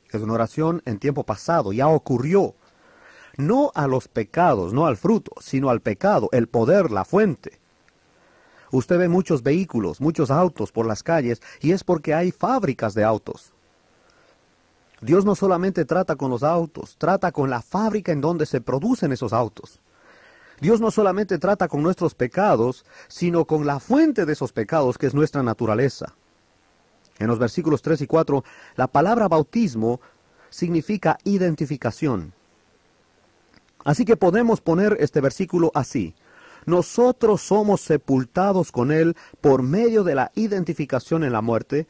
Es 0.09 0.21
una 0.21 0.31
oración 0.31 0.81
en 0.85 0.99
tiempo 0.99 1.25
pasado, 1.25 1.73
ya 1.73 1.89
ocurrió. 1.89 2.55
No 3.35 3.73
a 3.75 3.87
los 3.87 4.07
pecados, 4.07 4.71
no 4.71 4.85
al 4.85 4.95
fruto, 4.95 5.33
sino 5.41 5.69
al 5.69 5.81
pecado, 5.81 6.29
el 6.31 6.47
poder, 6.47 6.91
la 6.91 7.03
fuente. 7.03 7.59
Usted 8.71 8.97
ve 8.99 9.09
muchos 9.09 9.43
vehículos, 9.43 9.99
muchos 9.99 10.31
autos 10.31 10.71
por 10.71 10.85
las 10.85 11.03
calles, 11.03 11.41
y 11.59 11.73
es 11.73 11.83
porque 11.83 12.13
hay 12.13 12.31
fábricas 12.31 12.93
de 12.93 13.03
autos. 13.03 13.51
Dios 15.01 15.25
no 15.25 15.35
solamente 15.35 15.83
trata 15.83 16.15
con 16.15 16.31
los 16.31 16.41
autos, 16.41 16.95
trata 16.97 17.33
con 17.33 17.49
la 17.49 17.61
fábrica 17.61 18.13
en 18.13 18.21
donde 18.21 18.45
se 18.45 18.61
producen 18.61 19.11
esos 19.11 19.33
autos. 19.33 19.81
Dios 20.61 20.81
no 20.81 20.91
solamente 20.91 21.37
trata 21.37 21.67
con 21.67 21.81
nuestros 21.81 22.15
pecados, 22.15 22.85
sino 23.07 23.45
con 23.45 23.65
la 23.65 23.79
fuente 23.79 24.25
de 24.25 24.33
esos 24.33 24.51
pecados, 24.51 24.97
que 24.97 25.07
es 25.07 25.13
nuestra 25.13 25.43
naturaleza. 25.43 26.15
En 27.17 27.27
los 27.27 27.39
versículos 27.39 27.81
3 27.81 28.01
y 28.01 28.07
4, 28.07 28.43
la 28.75 28.87
palabra 28.87 29.27
bautismo 29.27 29.99
significa 30.49 31.17
identificación. 31.23 32.33
Así 33.83 34.05
que 34.05 34.17
podemos 34.17 34.61
poner 34.61 34.97
este 34.99 35.21
versículo 35.21 35.71
así. 35.73 36.15
Nosotros 36.65 37.41
somos 37.41 37.81
sepultados 37.81 38.71
con 38.71 38.91
Él 38.91 39.15
por 39.41 39.63
medio 39.63 40.03
de 40.03 40.15
la 40.15 40.31
identificación 40.35 41.23
en 41.23 41.31
la 41.31 41.41
muerte, 41.41 41.87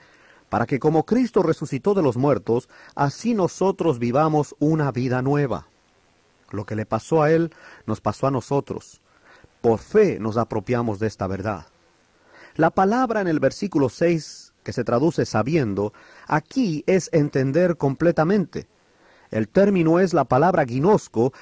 para 0.50 0.66
que 0.66 0.80
como 0.80 1.06
Cristo 1.06 1.44
resucitó 1.44 1.94
de 1.94 2.02
los 2.02 2.18
muertos, 2.18 2.70
así 2.96 3.34
nosotros 3.34 4.00
vivamos 4.00 4.56
una 4.60 4.92
vida 4.92 5.22
nueva. 5.22 5.68
Lo 6.52 6.66
que 6.66 6.76
le 6.76 6.86
pasó 6.86 7.22
a 7.22 7.32
él 7.32 7.54
nos 7.86 8.02
pasó 8.02 8.28
a 8.28 8.32
nosotros. 8.32 9.02
Por 9.62 9.80
fe 9.80 10.20
nos 10.20 10.38
apropiamos 10.38 11.00
de 11.00 11.08
esta 11.08 11.28
verdad. 11.28 11.66
La 12.56 12.72
palabra 12.72 13.22
en 13.22 13.28
el 13.28 13.40
versículo 13.40 13.90
6, 13.90 14.54
que 14.64 14.74
se 14.74 14.84
traduce 14.84 15.26
sabiendo, 15.26 15.94
aquí 16.28 16.84
es 16.88 17.10
entender 17.14 17.78
completamente. 17.78 18.68
El 19.32 19.48
término 19.48 20.00
es 20.00 20.14
la 20.14 20.26
palabra 20.26 20.66
ginosco 20.66 21.34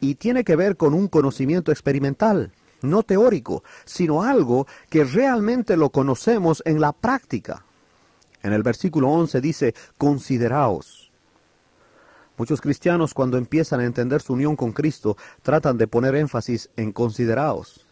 y 0.00 0.14
tiene 0.14 0.44
que 0.44 0.56
ver 0.56 0.76
con 0.76 0.94
un 0.94 1.08
conocimiento 1.08 1.72
experimental, 1.72 2.52
no 2.82 3.02
teórico, 3.02 3.64
sino 3.84 4.22
algo 4.22 4.66
que 4.88 5.04
realmente 5.04 5.76
lo 5.76 5.90
conocemos 5.90 6.62
en 6.66 6.80
la 6.80 6.92
práctica. 6.92 7.64
En 8.42 8.52
el 8.52 8.62
versículo 8.62 9.08
11 9.08 9.40
dice, 9.40 9.74
consideraos. 9.98 11.01
Muchos 12.38 12.60
cristianos 12.60 13.14
cuando 13.14 13.36
empiezan 13.36 13.80
a 13.80 13.84
entender 13.84 14.22
su 14.22 14.32
unión 14.32 14.56
con 14.56 14.72
Cristo 14.72 15.16
tratan 15.42 15.76
de 15.78 15.86
poner 15.86 16.14
énfasis 16.14 16.70
en 16.76 16.92
consideraos. 16.92 17.86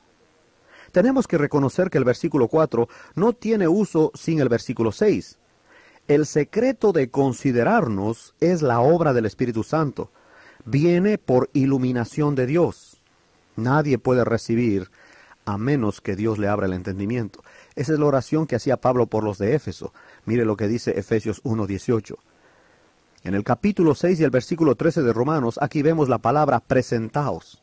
Tenemos 0.92 1.28
que 1.28 1.38
reconocer 1.38 1.90
que 1.90 1.99
el 1.99 2.04
versículo 2.04 2.49
4 2.49 2.88
no 3.14 3.32
tiene 3.32 3.68
uso 3.68 4.11
sin 4.14 4.40
el 4.40 4.49
versículo 4.49 4.92
6. 4.92 5.38
El 6.09 6.26
secreto 6.26 6.92
de 6.92 7.11
considerarnos 7.11 8.35
es 8.40 8.62
la 8.62 8.80
obra 8.80 9.12
del 9.12 9.26
Espíritu 9.26 9.62
Santo. 9.62 10.11
Viene 10.64 11.18
por 11.18 11.49
iluminación 11.52 12.35
de 12.35 12.47
Dios. 12.47 13.00
Nadie 13.56 13.99
puede 13.99 14.25
recibir 14.25 14.90
a 15.44 15.59
menos 15.59 16.00
que 16.00 16.16
Dios 16.16 16.38
le 16.38 16.49
abra 16.49 16.66
el 16.66 16.73
entendimiento. 16.73 17.42
Esa 17.76 17.92
es 17.92 17.99
la 17.99 18.06
oración 18.06 18.47
que 18.47 18.56
hacía 18.56 18.80
Pablo 18.80 19.06
por 19.06 19.23
los 19.23 19.38
de 19.38 19.54
Éfeso. 19.54 19.92
Mire 20.25 20.44
lo 20.44 20.56
que 20.56 20.68
dice 20.68 20.99
Efesios 20.99 21.42
1.18. 21.44 22.16
En 23.22 23.34
el 23.34 23.44
capítulo 23.44 23.94
6 23.94 24.18
y 24.20 24.24
el 24.24 24.30
versículo 24.30 24.76
13 24.76 25.02
de 25.02 25.12
Romanos, 25.12 25.58
aquí 25.60 25.82
vemos 25.82 26.08
la 26.08 26.18
palabra 26.18 26.58
presentaos. 26.60 27.62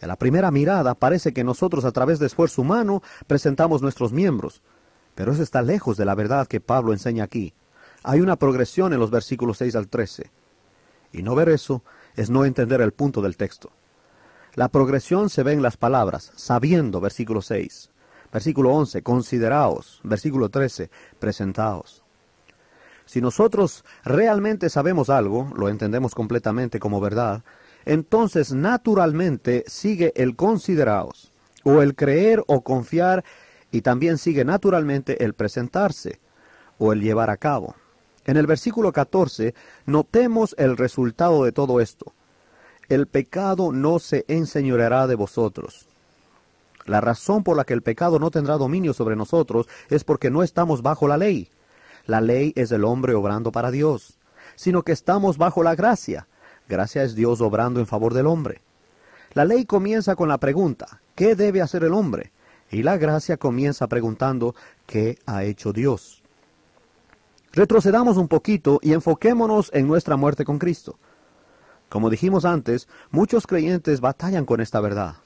En 0.00 0.08
la 0.08 0.16
primera 0.16 0.50
mirada 0.50 0.94
parece 0.94 1.32
que 1.32 1.44
nosotros 1.44 1.86
a 1.86 1.92
través 1.92 2.18
de 2.18 2.26
esfuerzo 2.26 2.60
humano 2.60 3.02
presentamos 3.26 3.80
nuestros 3.80 4.12
miembros, 4.12 4.62
pero 5.14 5.32
eso 5.32 5.42
está 5.42 5.62
lejos 5.62 5.96
de 5.96 6.04
la 6.04 6.14
verdad 6.14 6.46
que 6.46 6.60
Pablo 6.60 6.92
enseña 6.92 7.24
aquí. 7.24 7.54
Hay 8.02 8.20
una 8.20 8.36
progresión 8.36 8.92
en 8.92 9.00
los 9.00 9.10
versículos 9.10 9.58
6 9.58 9.74
al 9.76 9.88
13. 9.88 10.30
Y 11.12 11.22
no 11.22 11.34
ver 11.34 11.48
eso 11.48 11.82
es 12.14 12.28
no 12.28 12.44
entender 12.44 12.82
el 12.82 12.92
punto 12.92 13.22
del 13.22 13.38
texto. 13.38 13.72
La 14.54 14.68
progresión 14.68 15.30
se 15.30 15.42
ve 15.42 15.54
en 15.54 15.62
las 15.62 15.78
palabras, 15.78 16.32
sabiendo, 16.36 17.00
versículo 17.00 17.40
6. 17.40 17.90
Versículo 18.30 18.74
11, 18.74 19.02
consideraos. 19.02 20.00
Versículo 20.04 20.50
13, 20.50 20.90
presentaos. 21.18 22.04
Si 23.08 23.22
nosotros 23.22 23.86
realmente 24.04 24.68
sabemos 24.68 25.08
algo, 25.08 25.50
lo 25.56 25.70
entendemos 25.70 26.14
completamente 26.14 26.78
como 26.78 27.00
verdad, 27.00 27.42
entonces 27.86 28.52
naturalmente 28.52 29.64
sigue 29.66 30.12
el 30.14 30.36
consideraos, 30.36 31.32
o 31.64 31.80
el 31.80 31.94
creer 31.94 32.44
o 32.48 32.60
confiar, 32.60 33.24
y 33.70 33.80
también 33.80 34.18
sigue 34.18 34.44
naturalmente 34.44 35.24
el 35.24 35.32
presentarse, 35.32 36.20
o 36.76 36.92
el 36.92 37.00
llevar 37.00 37.30
a 37.30 37.38
cabo. 37.38 37.76
En 38.26 38.36
el 38.36 38.46
versículo 38.46 38.92
14 38.92 39.54
notemos 39.86 40.54
el 40.58 40.76
resultado 40.76 41.44
de 41.44 41.52
todo 41.52 41.80
esto. 41.80 42.12
El 42.90 43.06
pecado 43.06 43.72
no 43.72 44.00
se 44.00 44.26
enseñoreará 44.28 45.06
de 45.06 45.14
vosotros. 45.14 45.86
La 46.84 47.00
razón 47.00 47.42
por 47.42 47.56
la 47.56 47.64
que 47.64 47.72
el 47.72 47.80
pecado 47.80 48.18
no 48.18 48.30
tendrá 48.30 48.58
dominio 48.58 48.92
sobre 48.92 49.16
nosotros 49.16 49.66
es 49.88 50.04
porque 50.04 50.30
no 50.30 50.42
estamos 50.42 50.82
bajo 50.82 51.08
la 51.08 51.16
ley 51.16 51.48
la 52.08 52.22
ley 52.22 52.54
es 52.56 52.72
el 52.72 52.84
hombre 52.84 53.14
obrando 53.14 53.52
para 53.52 53.70
Dios, 53.70 54.18
sino 54.56 54.82
que 54.82 54.92
estamos 54.92 55.36
bajo 55.36 55.62
la 55.62 55.74
gracia. 55.74 56.26
Gracia 56.66 57.02
es 57.02 57.14
Dios 57.14 57.42
obrando 57.42 57.80
en 57.80 57.86
favor 57.86 58.14
del 58.14 58.26
hombre. 58.26 58.62
La 59.34 59.44
ley 59.44 59.66
comienza 59.66 60.16
con 60.16 60.26
la 60.26 60.38
pregunta, 60.38 61.02
¿qué 61.14 61.34
debe 61.34 61.60
hacer 61.60 61.84
el 61.84 61.92
hombre? 61.92 62.32
Y 62.70 62.82
la 62.82 62.96
gracia 62.96 63.36
comienza 63.36 63.88
preguntando, 63.88 64.54
¿qué 64.86 65.18
ha 65.26 65.44
hecho 65.44 65.74
Dios? 65.74 66.22
Retrocedamos 67.52 68.16
un 68.16 68.28
poquito 68.28 68.80
y 68.82 68.94
enfoquémonos 68.94 69.70
en 69.74 69.86
nuestra 69.86 70.16
muerte 70.16 70.46
con 70.46 70.58
Cristo. 70.58 70.98
Como 71.90 72.08
dijimos 72.08 72.46
antes, 72.46 72.88
muchos 73.10 73.46
creyentes 73.46 74.00
batallan 74.00 74.46
con 74.46 74.62
esta 74.62 74.80
verdad. 74.80 75.16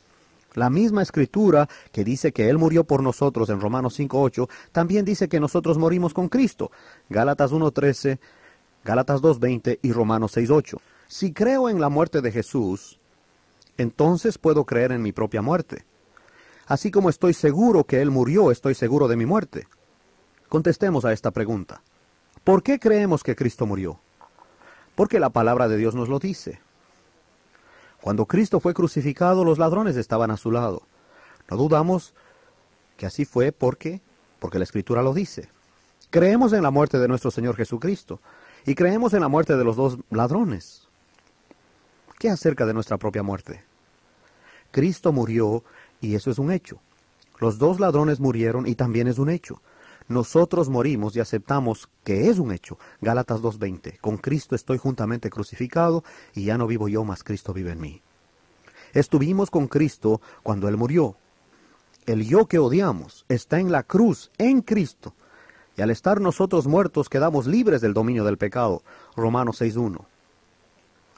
La 0.54 0.70
misma 0.70 1.02
escritura 1.02 1.68
que 1.92 2.04
dice 2.04 2.32
que 2.32 2.48
Él 2.48 2.58
murió 2.58 2.84
por 2.84 3.02
nosotros 3.02 3.48
en 3.50 3.60
Romanos 3.60 3.98
5.8, 3.98 4.48
también 4.70 5.04
dice 5.04 5.28
que 5.28 5.40
nosotros 5.40 5.78
morimos 5.78 6.12
con 6.12 6.28
Cristo. 6.28 6.70
Gálatas 7.08 7.52
1.13, 7.52 8.18
Gálatas 8.84 9.22
2.20 9.22 9.78
y 9.82 9.92
Romanos 9.92 10.36
6.8. 10.36 10.78
Si 11.06 11.32
creo 11.32 11.68
en 11.68 11.80
la 11.80 11.88
muerte 11.88 12.20
de 12.20 12.32
Jesús, 12.32 12.98
entonces 13.76 14.38
puedo 14.38 14.64
creer 14.64 14.92
en 14.92 15.02
mi 15.02 15.12
propia 15.12 15.42
muerte. 15.42 15.84
Así 16.66 16.90
como 16.90 17.10
estoy 17.10 17.34
seguro 17.34 17.84
que 17.84 18.00
Él 18.00 18.10
murió, 18.10 18.50
estoy 18.50 18.74
seguro 18.74 19.08
de 19.08 19.16
mi 19.16 19.26
muerte. 19.26 19.66
Contestemos 20.48 21.04
a 21.04 21.12
esta 21.12 21.30
pregunta. 21.30 21.82
¿Por 22.44 22.62
qué 22.62 22.78
creemos 22.78 23.22
que 23.22 23.36
Cristo 23.36 23.66
murió? 23.66 24.00
Porque 24.94 25.20
la 25.20 25.30
palabra 25.30 25.68
de 25.68 25.76
Dios 25.76 25.94
nos 25.94 26.08
lo 26.08 26.18
dice. 26.18 26.60
Cuando 28.02 28.26
Cristo 28.26 28.58
fue 28.58 28.74
crucificado, 28.74 29.44
los 29.44 29.58
ladrones 29.58 29.96
estaban 29.96 30.32
a 30.32 30.36
su 30.36 30.50
lado. 30.50 30.82
No 31.48 31.56
dudamos 31.56 32.14
que 32.96 33.06
así 33.06 33.24
fue 33.24 33.52
porque, 33.52 34.02
porque 34.40 34.58
la 34.58 34.64
Escritura 34.64 35.02
lo 35.02 35.14
dice. 35.14 35.48
Creemos 36.10 36.52
en 36.52 36.64
la 36.64 36.72
muerte 36.72 36.98
de 36.98 37.06
nuestro 37.06 37.30
Señor 37.30 37.54
Jesucristo 37.56 38.20
y 38.66 38.74
creemos 38.74 39.14
en 39.14 39.20
la 39.20 39.28
muerte 39.28 39.56
de 39.56 39.64
los 39.64 39.76
dos 39.76 39.98
ladrones. 40.10 40.88
¿Qué 42.18 42.28
acerca 42.28 42.66
de 42.66 42.74
nuestra 42.74 42.98
propia 42.98 43.22
muerte? 43.22 43.62
Cristo 44.72 45.12
murió 45.12 45.62
y 46.00 46.16
eso 46.16 46.30
es 46.32 46.38
un 46.38 46.50
hecho. 46.50 46.80
Los 47.38 47.58
dos 47.58 47.78
ladrones 47.78 48.18
murieron 48.18 48.66
y 48.66 48.74
también 48.74 49.06
es 49.06 49.18
un 49.18 49.30
hecho. 49.30 49.62
Nosotros 50.12 50.68
morimos 50.68 51.16
y 51.16 51.20
aceptamos 51.20 51.88
que 52.04 52.28
es 52.28 52.38
un 52.38 52.52
hecho. 52.52 52.78
Gálatas 53.00 53.40
2.20. 53.40 53.98
Con 53.98 54.18
Cristo 54.18 54.54
estoy 54.54 54.78
juntamente 54.78 55.30
crucificado 55.30 56.04
y 56.34 56.44
ya 56.44 56.58
no 56.58 56.66
vivo 56.66 56.88
yo, 56.88 57.02
mas 57.04 57.24
Cristo 57.24 57.52
vive 57.52 57.72
en 57.72 57.80
mí. 57.80 58.02
Estuvimos 58.92 59.50
con 59.50 59.68
Cristo 59.68 60.20
cuando 60.42 60.68
Él 60.68 60.76
murió. 60.76 61.16
El 62.04 62.26
yo 62.26 62.46
que 62.46 62.58
odiamos 62.58 63.24
está 63.28 63.58
en 63.58 63.72
la 63.72 63.84
cruz, 63.84 64.30
en 64.38 64.60
Cristo. 64.60 65.14
Y 65.76 65.82
al 65.82 65.90
estar 65.90 66.20
nosotros 66.20 66.66
muertos 66.66 67.08
quedamos 67.08 67.46
libres 67.46 67.80
del 67.80 67.94
dominio 67.94 68.24
del 68.24 68.36
pecado. 68.36 68.82
Romanos 69.16 69.62
6.1. 69.62 70.04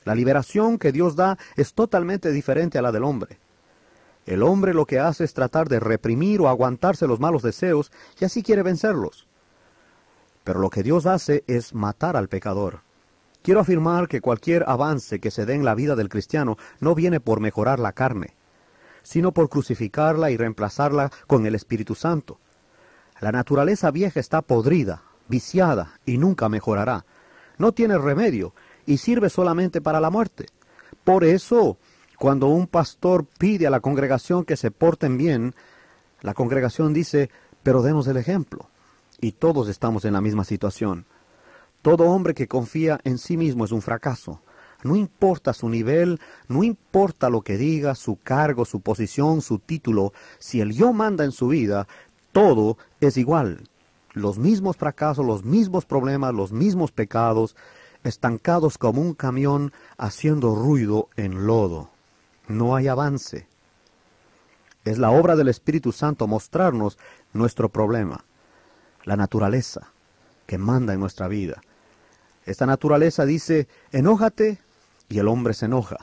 La 0.04 0.14
liberación 0.14 0.78
que 0.78 0.92
Dios 0.92 1.16
da 1.16 1.36
es 1.56 1.74
totalmente 1.74 2.30
diferente 2.30 2.78
a 2.78 2.82
la 2.82 2.92
del 2.92 3.04
hombre. 3.04 3.38
El 4.26 4.42
hombre 4.42 4.72
lo 4.72 4.86
que 4.86 4.98
hace 4.98 5.24
es 5.24 5.34
tratar 5.34 5.68
de 5.68 5.80
reprimir 5.80 6.40
o 6.40 6.48
aguantarse 6.48 7.06
los 7.06 7.20
malos 7.20 7.42
deseos 7.42 7.92
y 8.18 8.24
así 8.24 8.42
quiere 8.42 8.62
vencerlos. 8.62 9.26
Pero 10.44 10.60
lo 10.60 10.70
que 10.70 10.82
Dios 10.82 11.06
hace 11.06 11.44
es 11.46 11.74
matar 11.74 12.16
al 12.16 12.28
pecador. 12.28 12.80
Quiero 13.42 13.60
afirmar 13.60 14.08
que 14.08 14.22
cualquier 14.22 14.64
avance 14.66 15.20
que 15.20 15.30
se 15.30 15.44
dé 15.44 15.54
en 15.54 15.64
la 15.64 15.74
vida 15.74 15.96
del 15.96 16.08
cristiano 16.08 16.56
no 16.80 16.94
viene 16.94 17.20
por 17.20 17.40
mejorar 17.40 17.78
la 17.78 17.92
carne, 17.92 18.34
sino 19.02 19.32
por 19.32 19.50
crucificarla 19.50 20.30
y 20.30 20.38
reemplazarla 20.38 21.10
con 21.26 21.44
el 21.44 21.54
Espíritu 21.54 21.94
Santo. 21.94 22.40
La 23.20 23.32
naturaleza 23.32 23.90
vieja 23.90 24.18
está 24.18 24.40
podrida, 24.40 25.02
viciada 25.28 26.00
y 26.06 26.16
nunca 26.16 26.48
mejorará. 26.48 27.04
No 27.58 27.72
tiene 27.72 27.98
remedio 27.98 28.54
y 28.86 28.96
sirve 28.96 29.28
solamente 29.28 29.80
para 29.80 30.00
la 30.00 30.10
muerte. 30.10 30.46
Por 31.04 31.24
eso, 31.24 31.76
cuando 32.24 32.46
un 32.46 32.66
pastor 32.68 33.26
pide 33.26 33.66
a 33.66 33.70
la 33.70 33.80
congregación 33.80 34.46
que 34.46 34.56
se 34.56 34.70
porten 34.70 35.18
bien, 35.18 35.54
la 36.22 36.32
congregación 36.32 36.94
dice, 36.94 37.28
pero 37.62 37.82
demos 37.82 38.06
el 38.06 38.16
ejemplo. 38.16 38.70
Y 39.20 39.32
todos 39.32 39.68
estamos 39.68 40.06
en 40.06 40.14
la 40.14 40.22
misma 40.22 40.44
situación. 40.44 41.04
Todo 41.82 42.04
hombre 42.04 42.32
que 42.32 42.48
confía 42.48 42.98
en 43.04 43.18
sí 43.18 43.36
mismo 43.36 43.66
es 43.66 43.72
un 43.72 43.82
fracaso. 43.82 44.40
No 44.84 44.96
importa 44.96 45.52
su 45.52 45.68
nivel, 45.68 46.18
no 46.48 46.64
importa 46.64 47.28
lo 47.28 47.42
que 47.42 47.58
diga, 47.58 47.94
su 47.94 48.16
cargo, 48.16 48.64
su 48.64 48.80
posición, 48.80 49.42
su 49.42 49.58
título, 49.58 50.14
si 50.38 50.62
el 50.62 50.72
yo 50.72 50.94
manda 50.94 51.24
en 51.24 51.32
su 51.32 51.48
vida, 51.48 51.86
todo 52.32 52.78
es 53.02 53.18
igual. 53.18 53.68
Los 54.14 54.38
mismos 54.38 54.78
fracasos, 54.78 55.26
los 55.26 55.44
mismos 55.44 55.84
problemas, 55.84 56.32
los 56.32 56.52
mismos 56.52 56.90
pecados, 56.90 57.54
estancados 58.02 58.78
como 58.78 59.02
un 59.02 59.12
camión 59.12 59.74
haciendo 59.98 60.54
ruido 60.54 61.10
en 61.16 61.46
lodo. 61.46 61.92
No 62.48 62.76
hay 62.76 62.88
avance. 62.88 63.46
Es 64.84 64.98
la 64.98 65.10
obra 65.10 65.34
del 65.36 65.48
Espíritu 65.48 65.92
Santo 65.92 66.26
mostrarnos 66.26 66.98
nuestro 67.32 67.70
problema, 67.70 68.24
la 69.04 69.16
naturaleza 69.16 69.92
que 70.46 70.58
manda 70.58 70.92
en 70.92 71.00
nuestra 71.00 71.26
vida. 71.26 71.62
Esta 72.44 72.66
naturaleza 72.66 73.24
dice, 73.24 73.66
enójate 73.92 74.58
y 75.08 75.18
el 75.18 75.28
hombre 75.28 75.54
se 75.54 75.66
enoja. 75.66 75.96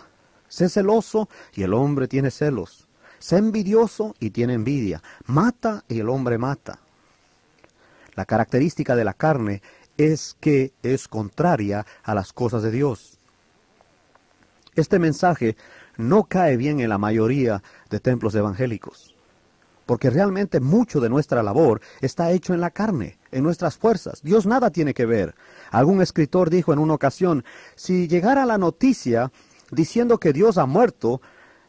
Sé 0.47 0.67
celoso 0.67 1.29
y 1.53 1.63
el 1.63 1.73
hombre 1.73 2.07
tiene 2.07 2.31
celos. 2.31 2.87
Sé 3.19 3.37
envidioso 3.37 4.15
y 4.19 4.31
tiene 4.31 4.55
envidia. 4.55 5.03
Mata 5.25 5.83
y 5.87 5.99
el 5.99 6.09
hombre 6.09 6.39
mata. 6.39 6.79
La 8.15 8.25
característica 8.25 8.95
de 8.95 9.05
la 9.05 9.13
carne 9.13 9.61
es 9.97 10.35
que 10.39 10.73
es 10.81 11.07
contraria 11.07 11.85
a 12.03 12.15
las 12.15 12.33
cosas 12.33 12.63
de 12.63 12.71
Dios. 12.71 13.19
Este 14.75 14.99
mensaje 14.99 15.55
no 15.97 16.23
cae 16.23 16.57
bien 16.57 16.79
en 16.79 16.89
la 16.89 16.97
mayoría 16.97 17.61
de 17.89 17.99
templos 17.99 18.35
evangélicos, 18.35 19.15
porque 19.85 20.09
realmente 20.09 20.59
mucho 20.59 20.99
de 20.99 21.09
nuestra 21.09 21.43
labor 21.43 21.81
está 22.01 22.31
hecho 22.31 22.53
en 22.53 22.61
la 22.61 22.71
carne, 22.71 23.17
en 23.31 23.43
nuestras 23.43 23.77
fuerzas. 23.77 24.21
Dios 24.23 24.45
nada 24.45 24.69
tiene 24.69 24.93
que 24.93 25.05
ver. 25.05 25.35
Algún 25.71 26.01
escritor 26.01 26.49
dijo 26.49 26.73
en 26.73 26.79
una 26.79 26.93
ocasión, 26.93 27.43
si 27.75 28.07
llegara 28.07 28.45
la 28.45 28.57
noticia 28.57 29.31
diciendo 29.71 30.17
que 30.17 30.33
Dios 30.33 30.57
ha 30.57 30.65
muerto, 30.65 31.21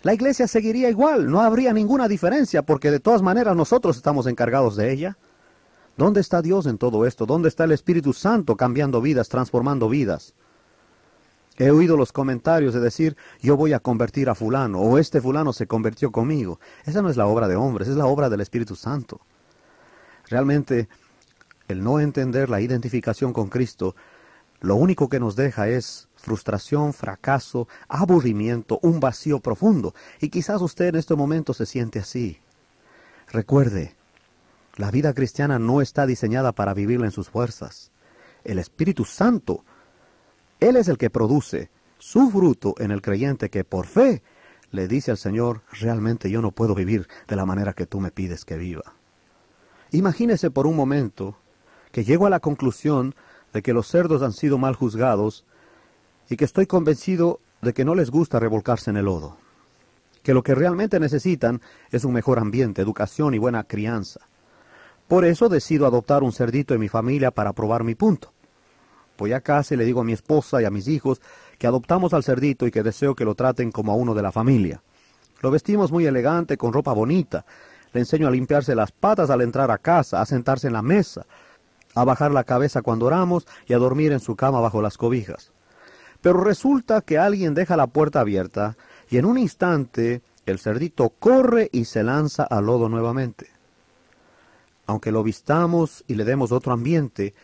la 0.03 0.15
iglesia 0.15 0.49
seguiría 0.49 0.91
igual, 0.91 1.31
no 1.31 1.41
habría 1.41 1.73
ninguna 1.73 2.09
diferencia, 2.09 2.63
porque 2.63 2.91
de 2.91 3.01
todas 3.01 3.23
maneras 3.23 3.55
nosotros 3.55 3.97
estamos 3.97 4.27
encargados 4.27 4.77
de 4.77 4.93
ella. 4.93 5.17
¿Dónde 5.97 6.21
está 6.21 6.43
Dios 6.43 6.67
en 6.67 6.79
todo 6.79 7.07
esto? 7.07 7.27
¿Dónde 7.27 7.49
está 7.49 7.65
el 7.65 7.73
Espíritu 7.73 8.13
Santo 8.13 8.57
cambiando 8.57 9.01
vidas, 9.01 9.29
transformando 9.29 9.89
vidas? 9.89 10.35
He 11.59 11.71
oído 11.71 11.97
los 11.97 12.13
comentarios 12.13 12.73
de 12.73 12.81
decir, 12.81 13.17
yo 13.41 13.57
voy 13.57 13.73
a 13.73 13.81
convertir 13.81 14.29
a 14.31 14.35
fulano, 14.35 14.81
o 14.81 14.99
este 14.99 15.21
fulano 15.21 15.53
se 15.53 15.67
convirtió 15.67 16.11
conmigo. 16.11 16.59
Esa 16.85 17.03
no 17.03 17.11
es 17.11 17.17
la 17.17 17.27
obra 17.27 17.47
de 17.49 17.57
hombres, 17.57 17.89
es 17.89 17.97
la 17.97 18.07
obra 18.07 18.31
del 18.31 18.41
Espíritu 18.41 18.75
Santo. 18.75 19.21
Realmente 20.29 20.89
el 21.69 21.83
no 21.83 22.01
entender 22.01 22.49
la 22.49 22.61
identificación 22.61 23.33
con 23.33 23.49
Cristo, 23.49 23.95
lo 24.61 24.77
único 24.77 25.09
que 25.09 25.21
nos 25.21 25.35
deja 25.37 25.69
es 25.69 26.09
frustración, 26.15 26.93
fracaso, 26.93 27.67
aburrimiento, 27.89 28.79
un 28.83 29.01
vacío 29.01 29.41
profundo. 29.41 29.95
Y 30.21 30.29
quizás 30.29 30.63
usted 30.63 30.87
en 30.87 30.97
este 30.97 31.17
momento 31.17 31.53
se 31.53 31.67
siente 31.67 31.99
así. 31.99 32.41
Recuerde, 33.29 33.97
la 34.77 34.91
vida 34.91 35.13
cristiana 35.15 35.59
no 35.59 35.81
está 35.83 36.07
diseñada 36.07 36.53
para 36.53 36.75
vivirla 36.75 37.07
en 37.07 37.13
sus 37.13 37.29
fuerzas. 37.29 37.91
El 38.45 38.59
Espíritu 38.59 39.05
Santo, 39.05 39.65
Él 40.63 40.77
es 40.77 40.87
el 40.87 40.97
que 40.97 41.11
produce 41.11 41.71
su 41.99 42.31
fruto 42.31 42.77
en 42.79 42.93
el 42.93 43.03
creyente 43.03 43.51
que 43.51 43.65
por 43.65 43.85
fe 43.85 44.23
le 44.71 44.87
dice 44.87 45.11
al 45.11 45.17
Señor, 45.19 45.63
realmente 45.73 46.31
yo 46.31 46.41
no 46.41 46.53
puedo 46.53 46.77
vivir 46.77 47.09
de 47.27 47.35
la 47.35 47.45
manera 47.45 47.73
que 47.73 47.85
tú 47.85 47.99
me 47.99 48.13
pides 48.13 48.45
que 48.45 48.57
viva. 48.57 48.95
Imagínese 49.91 50.53
por 50.53 50.69
un 50.69 50.77
momento 50.77 51.37
que 51.91 52.05
llego 52.05 52.27
a 52.27 52.31
la 52.31 52.39
conclusión 52.39 53.17
de 53.53 53.61
que 53.61 53.73
los 53.73 53.89
cerdos 53.89 54.23
han 54.23 54.33
sido 54.33 54.57
mal 54.57 54.77
juzgados 54.77 55.45
y 56.31 56.37
que 56.37 56.45
estoy 56.45 56.67
convencido 56.67 57.41
de 57.61 57.73
que 57.73 57.85
no 57.85 57.97
les 57.97 58.13
gusta 58.13 58.39
revolcarse 58.39 58.91
en 58.91 58.99
el 58.99 59.07
lodo, 59.07 59.39
que 60.23 60.33
lo 60.33 60.45
que 60.45 60.55
realmente 60.55 61.01
necesitan 61.01 61.61
es 61.91 62.05
un 62.05 62.13
mejor 62.13 62.39
ambiente, 62.39 62.83
educación 62.83 63.35
y 63.35 63.39
buena 63.39 63.65
crianza. 63.65 64.21
Por 65.09 65.25
eso 65.25 65.49
decido 65.49 65.89
adoptar 65.89 66.23
un 66.23 66.31
cerdito 66.31 66.73
en 66.73 66.79
mi 66.79 66.89
familia 66.89 67.33
para 67.33 67.53
probar 67.53 67.83
mi 67.83 67.97
punto. 67.97 68.33
Voy 69.23 69.35
a 69.35 69.41
casa 69.41 69.75
y 69.75 69.77
le 69.77 69.85
digo 69.85 70.01
a 70.01 70.05
mi 70.05 70.13
esposa 70.13 70.61
y 70.61 70.65
a 70.65 70.71
mis 70.73 70.89
hijos 70.89 71.21
que 71.57 71.69
adoptamos 71.69 72.13
al 72.13 72.25
cerdito 72.25 72.67
y 72.67 72.73
que 72.73 72.83
deseo 72.83 73.15
que 73.15 73.25
lo 73.25 73.37
traten 73.37 73.71
como 73.71 73.93
a 73.93 73.95
uno 73.95 74.15
de 74.15 74.23
la 74.23 74.33
familia. 74.33 74.83
Lo 75.43 75.53
vestimos 75.53 75.93
muy 75.93 76.07
elegante, 76.07 76.57
con 76.57 76.73
ropa 76.73 76.93
bonita. 76.93 77.45
Le 77.93 78.01
enseño 78.01 78.27
a 78.27 78.33
limpiarse 78.33 78.75
las 78.75 78.91
patas 78.91 79.31
al 79.31 79.43
entrar 79.43 79.71
a 79.71 79.79
casa, 79.79 80.21
a 80.21 80.27
sentarse 80.27 80.67
en 80.67 80.73
la 80.73 80.83
mesa, 80.83 81.25
a 81.95 82.03
bajar 82.03 82.33
la 82.33 82.43
cabeza 82.43 82.83
cuando 82.83 83.07
oramos 83.07 83.47
y 83.69 83.75
a 83.75 83.79
dormir 83.79 84.11
en 84.11 84.19
su 84.19 84.35
cama 84.35 84.59
bajo 84.59 84.83
las 84.83 84.99
cobijas. 84.99 85.53
Pero 86.21 86.43
resulta 86.43 87.01
que 87.01 87.17
alguien 87.17 87.55
deja 87.55 87.77
la 87.77 87.87
puerta 87.87 88.19
abierta 88.19 88.77
y 89.09 89.19
en 89.19 89.27
un 89.27 89.39
instante 89.39 90.21
el 90.47 90.59
cerdito 90.59 91.11
corre 91.11 91.69
y 91.71 91.85
se 91.85 92.03
lanza 92.03 92.43
al 92.43 92.67
lodo 92.67 92.89
nuevamente. 92.89 93.47
Aunque 94.89 95.13
lo 95.13 95.23
vistamos 95.23 96.03
y 96.09 96.17
le 96.17 96.25
demos 96.25 96.51
otro 96.51 96.73
ambiente, 96.73 97.35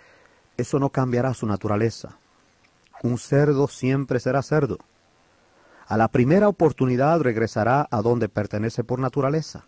eso 0.58 0.78
no 0.78 0.90
cambiará 0.90 1.32
su 1.32 1.46
naturaleza. 1.46 2.18
Un 3.02 3.16
cerdo 3.16 3.68
siempre 3.68 4.20
será 4.20 4.42
cerdo. 4.42 4.78
A 5.86 5.96
la 5.96 6.08
primera 6.08 6.48
oportunidad 6.48 7.20
regresará 7.20 7.88
a 7.90 8.02
donde 8.02 8.28
pertenece 8.28 8.84
por 8.84 8.98
naturaleza. 8.98 9.64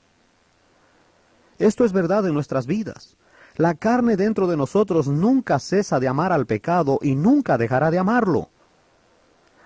Esto 1.59 1.85
es 1.85 1.92
verdad 1.92 2.26
en 2.26 2.35
nuestras 2.35 2.66
vidas. 2.66 3.16
La 3.57 3.74
carne 3.74 4.16
dentro 4.16 4.46
de 4.46 4.57
nosotros 4.57 5.07
nunca 5.09 5.59
cesa 5.59 6.00
de 6.00 6.09
amar 6.09 6.33
al 6.33 6.46
pecado 6.46 6.98
y 7.03 7.14
nunca 7.14 7.57
dejará 7.57 7.90
de 7.90 7.98
amarlo. 7.98 8.48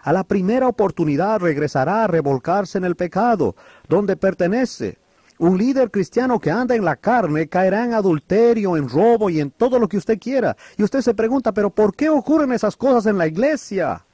A 0.03 0.13
la 0.13 0.25
primera 0.25 0.69
oportunidad 0.69 1.41
regresará 1.41 2.05
a 2.05 2.07
revolcarse 2.07 2.77
en 2.77 2.85
el 2.85 2.97
pecado, 2.97 3.57
donde 3.89 4.17
pertenece. 4.17 4.99
Un 5.38 5.59
líder 5.59 5.90
cristiano 5.90 6.38
que 6.38 6.51
anda 6.51 6.75
en 6.75 6.85
la 6.85 6.97
carne 6.97 7.49
caerá 7.49 7.85
en 7.85 7.94
adulterio, 7.94 8.77
en 8.77 8.88
robo 8.88 9.31
y 9.31 9.40
en 9.40 9.51
todo 9.51 9.79
lo 9.79 9.88
que 9.88 9.97
usted 9.97 10.18
quiera. 10.18 10.57
Y 10.77 10.85
usted 10.85 11.01
se 11.01 11.14
pregunta, 11.14 11.53
pero 11.53 11.70
¿por 11.70 11.94
qué 11.94 12.09
ocurren 12.09 12.53
esas 12.53 12.77
cosas 12.77 13.07
en 13.07 13.18
la 13.18 13.27
iglesia? 13.27 14.05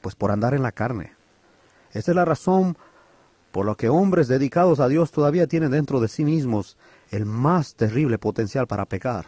Pues 0.00 0.14
por 0.14 0.30
andar 0.30 0.54
en 0.54 0.62
la 0.62 0.72
carne. 0.72 1.12
Esa 1.92 2.12
es 2.12 2.14
la 2.14 2.24
razón 2.24 2.76
por 3.50 3.66
la 3.66 3.74
que 3.74 3.88
hombres 3.88 4.28
dedicados 4.28 4.80
a 4.80 4.88
Dios 4.88 5.12
todavía 5.12 5.46
tienen 5.46 5.70
dentro 5.70 6.00
de 6.00 6.08
sí 6.08 6.24
mismos 6.24 6.76
el 7.10 7.24
más 7.24 7.74
terrible 7.74 8.18
potencial 8.18 8.66
para 8.66 8.84
pecar. 8.84 9.26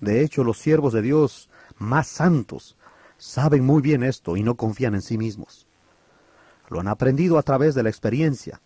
De 0.00 0.20
hecho, 0.20 0.42
los 0.42 0.58
siervos 0.58 0.92
de 0.92 1.02
Dios 1.02 1.48
más 1.78 2.08
santos 2.08 2.76
saben 3.18 3.64
muy 3.64 3.80
bien 3.80 4.02
esto 4.02 4.36
y 4.36 4.42
no 4.42 4.56
confían 4.56 4.94
en 4.94 5.02
sí 5.02 5.16
mismos. 5.16 5.68
Lo 6.68 6.80
han 6.80 6.88
aprendido 6.88 7.38
a 7.38 7.42
través 7.42 7.76
de 7.76 7.84
la 7.84 7.88
experiencia, 7.88 8.60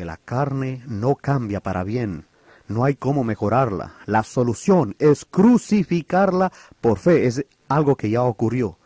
que 0.00 0.06
la 0.06 0.16
carne 0.16 0.82
no 0.88 1.14
cambia 1.14 1.60
para 1.60 1.84
bien, 1.84 2.24
no 2.68 2.84
hay 2.84 2.94
cómo 2.94 3.22
mejorarla. 3.22 3.96
La 4.06 4.22
solución 4.22 4.96
es 4.98 5.26
crucificarla 5.26 6.50
por 6.80 6.96
fe, 6.96 7.26
es 7.26 7.44
algo 7.68 7.96
que 7.96 8.08
ya 8.08 8.22
ocurrió. 8.22 8.78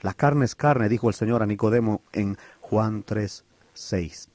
La 0.00 0.14
carne 0.14 0.46
es 0.46 0.54
carne, 0.54 0.88
dijo 0.88 1.08
el 1.08 1.14
Señor 1.14 1.42
a 1.42 1.46
Nicodemo 1.46 2.00
en 2.14 2.38
Juan 2.62 3.02
3, 3.02 3.44
6. 3.74 4.30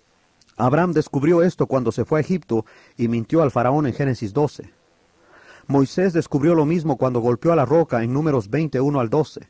Abraham 0.57 0.93
descubrió 0.93 1.41
esto 1.41 1.65
cuando 1.65 1.91
se 1.91 2.05
fue 2.05 2.19
a 2.19 2.21
Egipto 2.21 2.63
y 2.95 3.07
mintió 3.07 3.41
al 3.41 3.49
faraón 3.49 3.87
en 3.87 3.95
Génesis 3.95 4.33
12. 4.33 4.71
Moisés 5.65 6.13
descubrió 6.13 6.53
lo 6.53 6.67
mismo 6.67 6.97
cuando 6.97 7.21
golpeó 7.21 7.53
a 7.53 7.55
la 7.55 7.65
roca 7.65 8.03
en 8.03 8.13
números 8.13 8.51
21 8.51 8.99
al 8.99 9.09
12. 9.09 9.47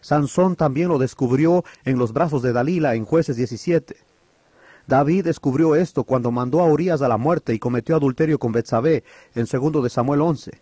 Sansón 0.00 0.56
también 0.56 0.88
lo 0.88 0.96
descubrió 0.96 1.62
en 1.84 1.98
los 1.98 2.14
brazos 2.14 2.40
de 2.40 2.54
Dalila 2.54 2.94
en 2.94 3.04
jueces 3.04 3.36
17. 3.36 4.13
David 4.86 5.24
descubrió 5.24 5.74
esto 5.74 6.04
cuando 6.04 6.30
mandó 6.30 6.60
a 6.60 6.66
Urias 6.66 7.00
a 7.00 7.08
la 7.08 7.16
muerte 7.16 7.54
y 7.54 7.58
cometió 7.58 7.96
adulterio 7.96 8.38
con 8.38 8.52
Betsabé 8.52 9.04
en 9.34 9.46
segundo 9.46 9.80
de 9.80 9.90
Samuel 9.90 10.20
11. 10.20 10.60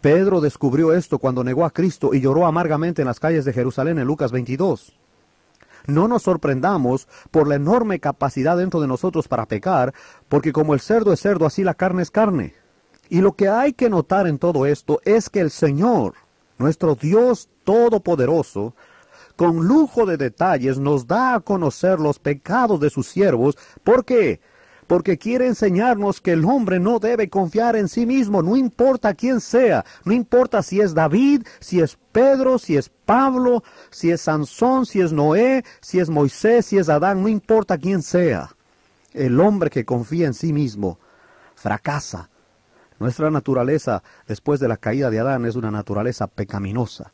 Pedro 0.00 0.40
descubrió 0.40 0.92
esto 0.92 1.18
cuando 1.18 1.44
negó 1.44 1.64
a 1.64 1.70
Cristo 1.70 2.12
y 2.12 2.20
lloró 2.20 2.46
amargamente 2.46 3.02
en 3.02 3.08
las 3.08 3.20
calles 3.20 3.44
de 3.44 3.52
Jerusalén 3.52 3.98
en 3.98 4.06
Lucas 4.06 4.32
22. 4.32 4.96
No 5.86 6.06
nos 6.06 6.22
sorprendamos 6.22 7.08
por 7.30 7.48
la 7.48 7.56
enorme 7.56 7.98
capacidad 7.98 8.56
dentro 8.56 8.80
de 8.80 8.86
nosotros 8.86 9.26
para 9.26 9.46
pecar, 9.46 9.92
porque 10.28 10.52
como 10.52 10.74
el 10.74 10.80
cerdo 10.80 11.12
es 11.12 11.20
cerdo, 11.20 11.46
así 11.46 11.64
la 11.64 11.74
carne 11.74 12.02
es 12.02 12.10
carne. 12.10 12.54
Y 13.08 13.20
lo 13.20 13.32
que 13.32 13.48
hay 13.48 13.72
que 13.72 13.90
notar 13.90 14.26
en 14.26 14.38
todo 14.38 14.66
esto 14.66 15.00
es 15.04 15.28
que 15.28 15.40
el 15.40 15.50
Señor, 15.50 16.14
nuestro 16.58 16.94
Dios 16.94 17.48
Todopoderoso, 17.64 18.74
con 19.36 19.66
lujo 19.66 20.06
de 20.06 20.16
detalles 20.16 20.78
nos 20.78 21.06
da 21.06 21.34
a 21.34 21.40
conocer 21.40 21.98
los 21.98 22.18
pecados 22.18 22.80
de 22.80 22.90
sus 22.90 23.08
siervos. 23.08 23.56
¿Por 23.84 24.04
qué? 24.04 24.40
Porque 24.86 25.16
quiere 25.16 25.46
enseñarnos 25.46 26.20
que 26.20 26.32
el 26.32 26.44
hombre 26.44 26.78
no 26.78 26.98
debe 26.98 27.28
confiar 27.28 27.76
en 27.76 27.88
sí 27.88 28.04
mismo, 28.04 28.42
no 28.42 28.56
importa 28.56 29.14
quién 29.14 29.40
sea, 29.40 29.84
no 30.04 30.12
importa 30.12 30.62
si 30.62 30.80
es 30.80 30.92
David, 30.92 31.46
si 31.60 31.80
es 31.80 31.96
Pedro, 32.10 32.58
si 32.58 32.76
es 32.76 32.90
Pablo, 33.04 33.62
si 33.90 34.10
es 34.10 34.22
Sansón, 34.22 34.84
si 34.84 35.00
es 35.00 35.12
Noé, 35.12 35.64
si 35.80 35.98
es 35.98 36.10
Moisés, 36.10 36.66
si 36.66 36.78
es 36.78 36.88
Adán, 36.88 37.22
no 37.22 37.28
importa 37.28 37.78
quién 37.78 38.02
sea. 38.02 38.50
El 39.12 39.40
hombre 39.40 39.70
que 39.70 39.84
confía 39.84 40.26
en 40.26 40.34
sí 40.34 40.52
mismo 40.52 40.98
fracasa. 41.54 42.28
Nuestra 42.98 43.30
naturaleza 43.30 44.02
después 44.26 44.60
de 44.60 44.68
la 44.68 44.76
caída 44.76 45.10
de 45.10 45.20
Adán 45.20 45.44
es 45.44 45.56
una 45.56 45.70
naturaleza 45.70 46.26
pecaminosa. 46.26 47.12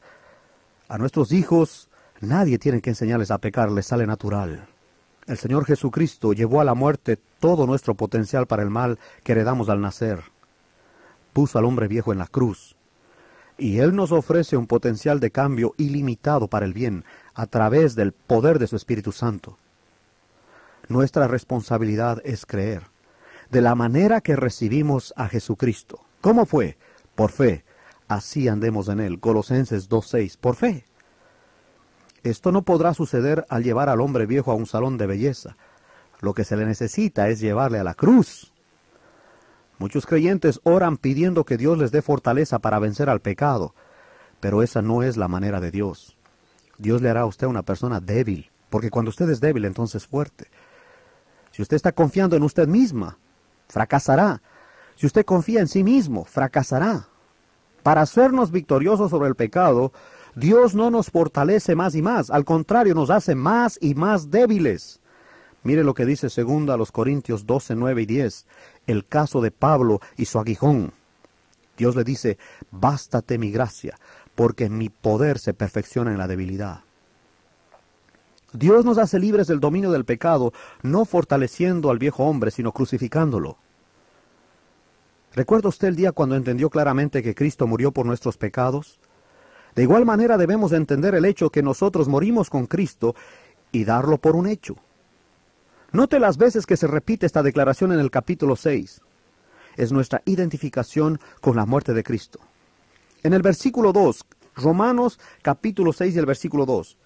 A 0.89 0.99
nuestros 0.99 1.33
hijos 1.33 1.88
nadie 2.21 2.59
tiene 2.59 2.81
que 2.81 2.91
enseñarles 2.91 3.31
a 3.31 3.39
pecar, 3.39 3.71
les 3.71 3.87
sale 3.87 4.07
natural. 4.07 4.67
El 5.27 5.37
Señor 5.37 5.65
Jesucristo 5.67 6.33
llevó 6.33 6.61
a 6.61 6.65
la 6.65 6.75
muerte 6.75 7.19
todo 7.39 7.67
nuestro 7.67 7.95
potencial 7.95 8.47
para 8.47 8.63
el 8.63 8.71
mal 8.71 8.99
que 9.23 9.33
heredamos 9.33 9.69
al 9.69 9.81
nacer. 9.81 10.23
Puso 11.33 11.59
al 11.59 11.65
hombre 11.65 11.89
viejo 11.89 12.13
en 12.13 12.19
la 12.19 12.27
cruz. 12.27 12.77
Y 13.59 13.79
Él 13.79 13.95
nos 13.95 14.13
ofrece 14.13 14.57
un 14.57 14.67
potencial 14.67 15.21
de 15.21 15.31
cambio 15.31 15.75
ilimitado 15.77 16.49
para 16.49 16.65
el 16.65 16.73
bien 16.73 17.05
a 17.35 17.47
través 17.47 17.95
del 17.95 18.13
poder 18.13 18.59
de 18.59 18.69
su 18.69 18.77
Espíritu 18.77 19.13
Santo. 19.13 19.59
Nuestra 20.89 21.29
responsabilidad 21.29 22.23
es 22.25 22.47
creer 22.47 22.85
de 23.51 23.61
la 23.61 23.75
manera 23.75 24.21
que 24.21 24.37
recibimos 24.37 25.15
a 25.17 25.29
Jesucristo. 25.29 26.01
¿Cómo 26.21 26.47
fue? 26.47 26.77
Por 27.15 27.31
fe. 27.31 27.65
Así 28.07 28.49
andemos 28.49 28.89
en 28.89 29.01
Él. 29.01 29.21
Colosenses 29.21 29.89
2.6. 29.89 30.37
Por 30.39 30.57
fe. 30.57 30.85
Esto 32.23 32.53
no 32.53 32.63
podrá 32.63 32.95
suceder 32.95 33.47
al 33.49 33.63
llevar 33.63 33.89
al 33.89 34.01
hombre 34.01 34.27
viejo 34.27 34.51
a 34.51 34.55
un 34.55 34.67
salón 34.67 34.99
de 34.99 35.07
belleza. 35.07 35.57
Lo 36.21 36.35
que 36.35 36.45
se 36.45 36.57
le 36.57 36.67
necesita 36.67 37.29
es 37.29 37.41
llevarle 37.41 37.79
a 37.79 37.85
la 37.85 37.95
cruz. 37.95 38.53
Muchos 39.79 40.07
creyentes 40.07 40.61
oran 40.65 40.97
pidiendo 40.97 41.45
que 41.45 41.57
Dios 41.57 41.79
les 41.79 41.93
dé 41.93 42.03
fortaleza 42.03 42.59
para 42.59 42.81
vencer 42.81 43.09
al 43.09 43.21
pecado, 43.21 43.75
pero 44.41 44.63
esa 44.63 44.83
no 44.83 45.05
es 45.05 45.17
la 45.17 45.29
manera 45.29 45.61
de 45.61 45.71
Dios. 45.71 46.17
Dios 46.79 47.01
le 47.01 47.11
hará 47.11 47.21
a 47.21 47.27
usted 47.27 47.47
una 47.47 47.63
persona 47.63 48.01
débil, 48.01 48.51
porque 48.71 48.91
cuando 48.91 49.11
usted 49.11 49.31
es 49.31 49.41
débil 49.41 49.65
entonces 49.65 50.07
fuerte. 50.07 50.49
Si 51.53 51.63
usted 51.63 51.77
está 51.77 51.93
confiando 51.93 52.37
en 52.37 52.43
usted 52.43 52.67
misma, 52.67 53.19
fracasará. 53.69 54.43
Si 54.97 55.07
usted 55.07 55.25
confía 55.25 55.61
en 55.61 55.69
sí 55.69 55.85
mismo, 55.85 56.25
fracasará. 56.25 57.07
Para 57.85 58.03
hacernos 58.03 58.51
victoriosos 58.51 59.11
sobre 59.11 59.29
el 59.29 59.37
pecado, 59.37 59.93
Dios 60.39 60.77
no 60.77 60.89
nos 60.91 61.11
fortalece 61.11 61.75
más 61.75 61.97
y 61.97 62.03
más, 62.03 62.31
al 62.31 62.45
contrario, 62.45 62.95
nos 62.95 63.11
hace 63.11 63.35
más 63.35 63.77
y 63.81 63.97
más 63.97 64.31
débiles. 64.31 65.01
Mire 65.65 65.83
lo 65.83 65.95
que 65.95 66.07
dice 66.07 66.31
segunda 66.31 66.75
a 66.75 66.77
los 66.77 66.93
Corintios 66.93 67.45
12, 67.45 67.75
9 67.75 68.03
y 68.03 68.07
10, 68.07 68.47
el 68.87 69.05
caso 69.05 69.41
de 69.41 69.51
Pablo 69.51 70.01
y 70.17 70.27
su 70.27 70.39
aguijón. 70.39 70.93
Dios 71.77 71.97
le 71.97 72.05
dice, 72.05 72.39
bástate 72.71 73.37
mi 73.37 73.51
gracia, 73.51 73.99
porque 74.37 74.71
mi 74.71 74.91
poder 74.91 75.41
se 75.41 75.55
perfecciona 75.55 76.13
en 76.13 76.19
la 76.19 76.29
debilidad. 76.29 76.83
Dios 78.53 78.85
nos 78.85 78.99
hace 78.99 79.19
libres 79.19 79.49
del 79.49 79.59
dominio 79.59 79.91
del 79.91 80.05
pecado, 80.05 80.53
no 80.83 81.05
fortaleciendo 81.05 81.91
al 81.91 81.99
viejo 81.99 82.25
hombre, 82.25 82.53
sino 82.53 82.71
crucificándolo. 82.71 83.59
¿Recuerda 85.35 85.69
usted 85.69 85.89
el 85.89 85.97
día 85.97 86.13
cuando 86.13 86.37
entendió 86.37 86.71
claramente 86.71 87.25
que 87.25 87.35
Cristo 87.35 87.67
murió 87.67 87.91
por 87.91 88.07
nuestros 88.07 88.39
pecados? 88.39 89.01
De 89.79 89.85
igual 89.85 90.05
manera 90.05 90.37
debemos 90.37 90.73
entender 90.73 91.15
el 91.15 91.25
hecho 91.25 91.51
que 91.51 91.63
nosotros 91.63 92.09
morimos 92.09 92.51
con 92.51 92.67
Cristo 92.67 93.15
y 93.71 93.85
darlo 93.85 94.19
por 94.19 94.35
un 94.35 94.49
hecho. 94.49 94.75
Note 95.93 96.19
las 96.19 96.37
veces 96.37 96.67
que 96.67 96.77
se 96.77 96.89
repite 96.89 97.27
esta 97.27 97.45
declaración 97.45 97.93
en 97.93 98.01
el 98.01 98.11
capítulo 98.11 98.57
6. 98.57 99.01
Es 99.77 99.93
nuestra 99.93 100.21
identificación 100.25 101.21
con 101.41 101.55
la 101.55 101.65
muerte 101.65 101.95
de 101.95 102.03
Cristo. 102.03 102.41
En 103.23 103.35
el 103.35 103.43
versículo 103.43 103.93
2, 103.93 104.25
Romanos 104.57 105.21
capítulo 105.43 105.93
6 105.93 106.17
y 106.17 106.19
el 106.19 106.27
versículo 106.27 106.67
2. 106.67 106.99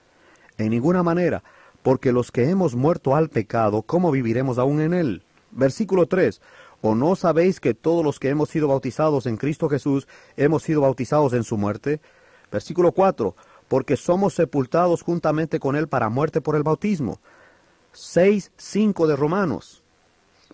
En 0.57 0.71
ninguna 0.71 1.03
manera, 1.03 1.45
porque 1.83 2.11
los 2.11 2.33
que 2.33 2.49
hemos 2.49 2.75
muerto 2.75 3.15
al 3.15 3.29
pecado, 3.29 3.83
¿cómo 3.83 4.11
viviremos 4.11 4.57
aún 4.57 4.81
en 4.81 4.95
él? 4.95 5.23
Versículo 5.51 6.07
3. 6.07 6.41
¿O 6.81 6.95
no 6.95 7.17
sabéis 7.17 7.61
que 7.61 7.75
todos 7.75 8.03
los 8.03 8.19
que 8.19 8.31
hemos 8.31 8.49
sido 8.49 8.69
bautizados 8.69 9.27
en 9.27 9.37
Cristo 9.37 9.69
Jesús 9.69 10.09
hemos 10.39 10.63
sido 10.63 10.81
bautizados 10.81 11.35
en 11.35 11.45
su 11.45 11.59
muerte? 11.59 12.01
Versículo 12.53 12.93
4, 12.93 13.35
porque 13.67 13.97
somos 13.97 14.35
sepultados 14.35 15.03
juntamente 15.03 15.59
con 15.59 15.75
Él 15.75 15.89
para 15.89 16.11
muerte 16.11 16.43
por 16.43 16.55
el 16.55 16.63
bautismo. 16.63 17.19
6, 17.93 18.53
5 18.57 19.07
de 19.07 19.17
Romanos, 19.17 19.83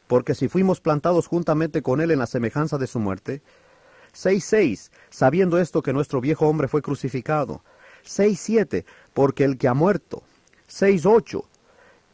porque 0.07 0.35
si 0.35 0.49
fuimos 0.49 0.81
plantados 0.81 1.27
juntamente 1.27 1.83
con 1.83 2.01
Él 2.01 2.13
en 2.13 2.21
la 2.21 2.27
semejanza 2.27 2.79
de 2.79 2.87
su 2.87 3.01
muerte. 3.01 3.43
6, 4.13 4.45
6, 4.45 4.93
sabiendo 5.11 5.59
esto 5.59 5.83
que 5.83 5.93
nuestro 5.93 6.21
viejo 6.21 6.47
hombre 6.47 6.69
fue 6.69 6.83
crucificado. 6.83 7.63
6, 8.05 8.41
7, 8.41 8.87
porque 9.13 9.45
el 9.45 9.59
que 9.59 9.69
ha 9.69 9.75
muerto. 9.75 10.23
6, 10.69 11.05
8, 11.05 11.45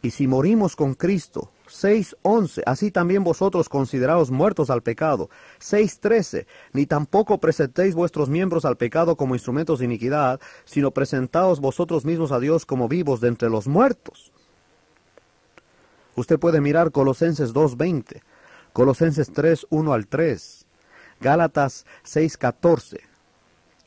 y 0.03 0.11
si 0.11 0.27
morimos 0.27 0.77
con 0.77 0.95
Cristo, 0.95 1.51
6.11, 1.69 2.63
así 2.67 2.91
también 2.91 3.25
vosotros 3.25 3.69
consideraos 3.69 4.31
muertos 4.31 4.71
al 4.71 4.83
pecado. 4.83 5.31
6.13, 5.61 6.47
ni 6.73 6.87
tampoco 6.87 7.39
presentéis 7.39 7.95
vuestros 7.95 8.29
miembros 8.29 8.65
al 8.65 8.77
pecado 8.77 9.17
como 9.17 9.35
instrumentos 9.35 9.79
de 9.79 9.87
iniquidad, 9.87 10.41
sino 10.65 10.91
presentaos 10.91 11.61
vosotros 11.61 12.05
mismos 12.05 12.33
a 12.33 12.41
Dios 12.41 12.67
como 12.67 12.89
vivos 12.89 13.21
de 13.21 13.29
entre 13.29 13.49
los 13.49 13.67
muertos. 13.67 14.33
Usted 16.17 16.39
puede 16.39 16.61
mirar 16.61 16.93
Colosenses 16.93 17.53
2.20, 17.53 18.23
Colosenses 18.73 19.33
3.1 19.33 19.95
al 19.95 20.07
3, 20.07 20.67
Gálatas 21.21 21.87
6.14, 22.05 23.01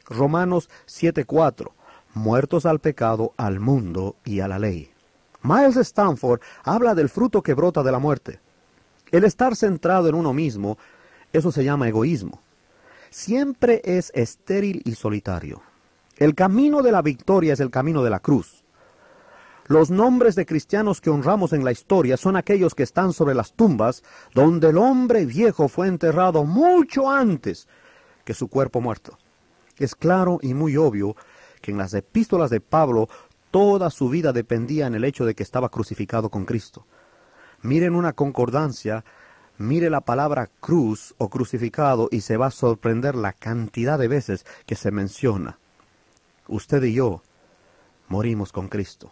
Romanos 0.05 0.69
7.4, 0.87 1.71
muertos 2.13 2.65
al 2.65 2.79
pecado, 2.79 3.33
al 3.37 3.59
mundo 3.59 4.15
y 4.25 4.41
a 4.41 4.47
la 4.47 4.59
ley. 4.59 4.96
Miles 5.41 5.77
Stanford 5.77 6.41
habla 6.63 6.95
del 6.95 7.09
fruto 7.09 7.41
que 7.41 7.53
brota 7.53 7.83
de 7.83 7.91
la 7.91 7.99
muerte. 7.99 8.39
El 9.11 9.23
estar 9.23 9.55
centrado 9.55 10.09
en 10.09 10.15
uno 10.15 10.33
mismo, 10.33 10.77
eso 11.31 11.51
se 11.51 11.63
llama 11.63 11.87
egoísmo. 11.87 12.41
Siempre 13.09 13.81
es 13.85 14.11
estéril 14.13 14.81
y 14.85 14.95
solitario. 14.95 15.61
El 16.17 16.35
camino 16.35 16.81
de 16.81 16.91
la 16.91 17.01
victoria 17.01 17.53
es 17.53 17.59
el 17.59 17.69
camino 17.69 18.03
de 18.03 18.09
la 18.09 18.19
cruz. 18.19 18.63
Los 19.67 19.91
nombres 19.91 20.35
de 20.35 20.45
cristianos 20.45 21.01
que 21.01 21.09
honramos 21.09 21.51
en 21.51 21.63
la 21.65 21.71
historia 21.71 22.15
son 22.15 22.37
aquellos 22.37 22.73
que 22.73 22.83
están 22.83 23.11
sobre 23.13 23.35
las 23.35 23.53
tumbas 23.53 24.01
donde 24.33 24.69
el 24.69 24.77
hombre 24.77 25.25
viejo 25.25 25.67
fue 25.67 25.87
enterrado 25.87 26.45
mucho 26.45 27.09
antes 27.09 27.67
que 28.23 28.33
su 28.33 28.47
cuerpo 28.47 28.81
muerto. 28.81 29.17
Es 29.77 29.93
claro 29.93 30.39
y 30.41 30.53
muy 30.53 30.77
obvio 30.77 31.15
que 31.61 31.71
en 31.71 31.77
las 31.77 31.93
epístolas 31.93 32.49
de 32.49 32.61
Pablo 32.61 33.09
Toda 33.57 33.89
su 33.89 34.07
vida 34.07 34.33
dependía 34.33 34.85
en 34.85 34.93
el 34.93 35.03
hecho 35.03 35.25
de 35.25 35.33
que 35.33 35.41
estaba 35.41 35.69
crucificado 35.69 36.29
con 36.29 36.45
Cristo. 36.45 36.85
Miren 37.63 37.95
una 37.95 38.13
concordancia, 38.13 39.03
mire 39.57 39.89
la 39.89 40.01
palabra 40.01 40.47
cruz 40.59 41.15
o 41.17 41.29
crucificado 41.29 42.07
y 42.11 42.21
se 42.21 42.37
va 42.37 42.45
a 42.45 42.51
sorprender 42.51 43.15
la 43.15 43.33
cantidad 43.33 43.97
de 43.97 44.07
veces 44.07 44.45
que 44.67 44.75
se 44.75 44.91
menciona. 44.91 45.57
Usted 46.47 46.83
y 46.83 46.93
yo 46.93 47.23
morimos 48.09 48.51
con 48.51 48.67
Cristo. 48.67 49.09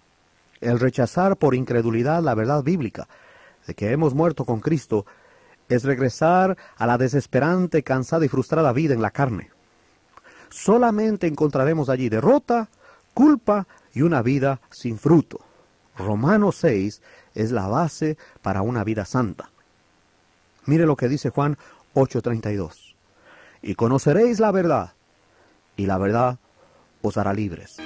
El 0.62 0.80
rechazar 0.80 1.38
por 1.38 1.56
incredulidad 1.56 2.22
la 2.22 2.36
verdad 2.36 2.62
bíblica 2.62 3.08
de 3.66 3.74
que 3.74 3.90
hemos 3.90 4.14
muerto 4.14 4.46
con 4.46 4.60
Cristo 4.60 5.08
es 5.70 5.84
regresar 5.86 6.56
a 6.78 6.86
la 6.86 7.00
desesperante, 7.00 7.82
cansada 7.82 8.26
y 8.26 8.30
frustrada 8.30 8.74
vida 8.74 8.94
en 8.94 9.02
la 9.02 9.10
carne. 9.10 9.50
Solamente 10.50 11.26
encontraremos 11.26 11.90
allí 11.90 12.10
derrota, 12.10 12.70
culpa 13.16 13.66
y 13.94 14.04
una 14.04 14.22
vida 14.22 14.62
sin 14.70 15.00
fruto. 15.00 15.40
Romanos 15.98 16.58
6 16.58 17.02
es 17.34 17.52
la 17.52 17.68
base 17.68 18.18
para 18.44 18.62
una 18.62 18.84
vida 18.84 19.06
santa. 19.06 19.50
Mire 20.66 20.86
lo 20.86 20.96
que 20.96 21.08
dice 21.08 21.32
Juan 21.32 21.58
8:32. 21.96 22.96
Y 23.64 23.74
conoceréis 23.74 24.40
la 24.40 24.52
verdad, 24.52 24.94
y 25.76 25.88
la 25.88 25.98
verdad 25.98 26.38
os 27.02 27.18
hará 27.18 27.34
libres. 27.34 27.78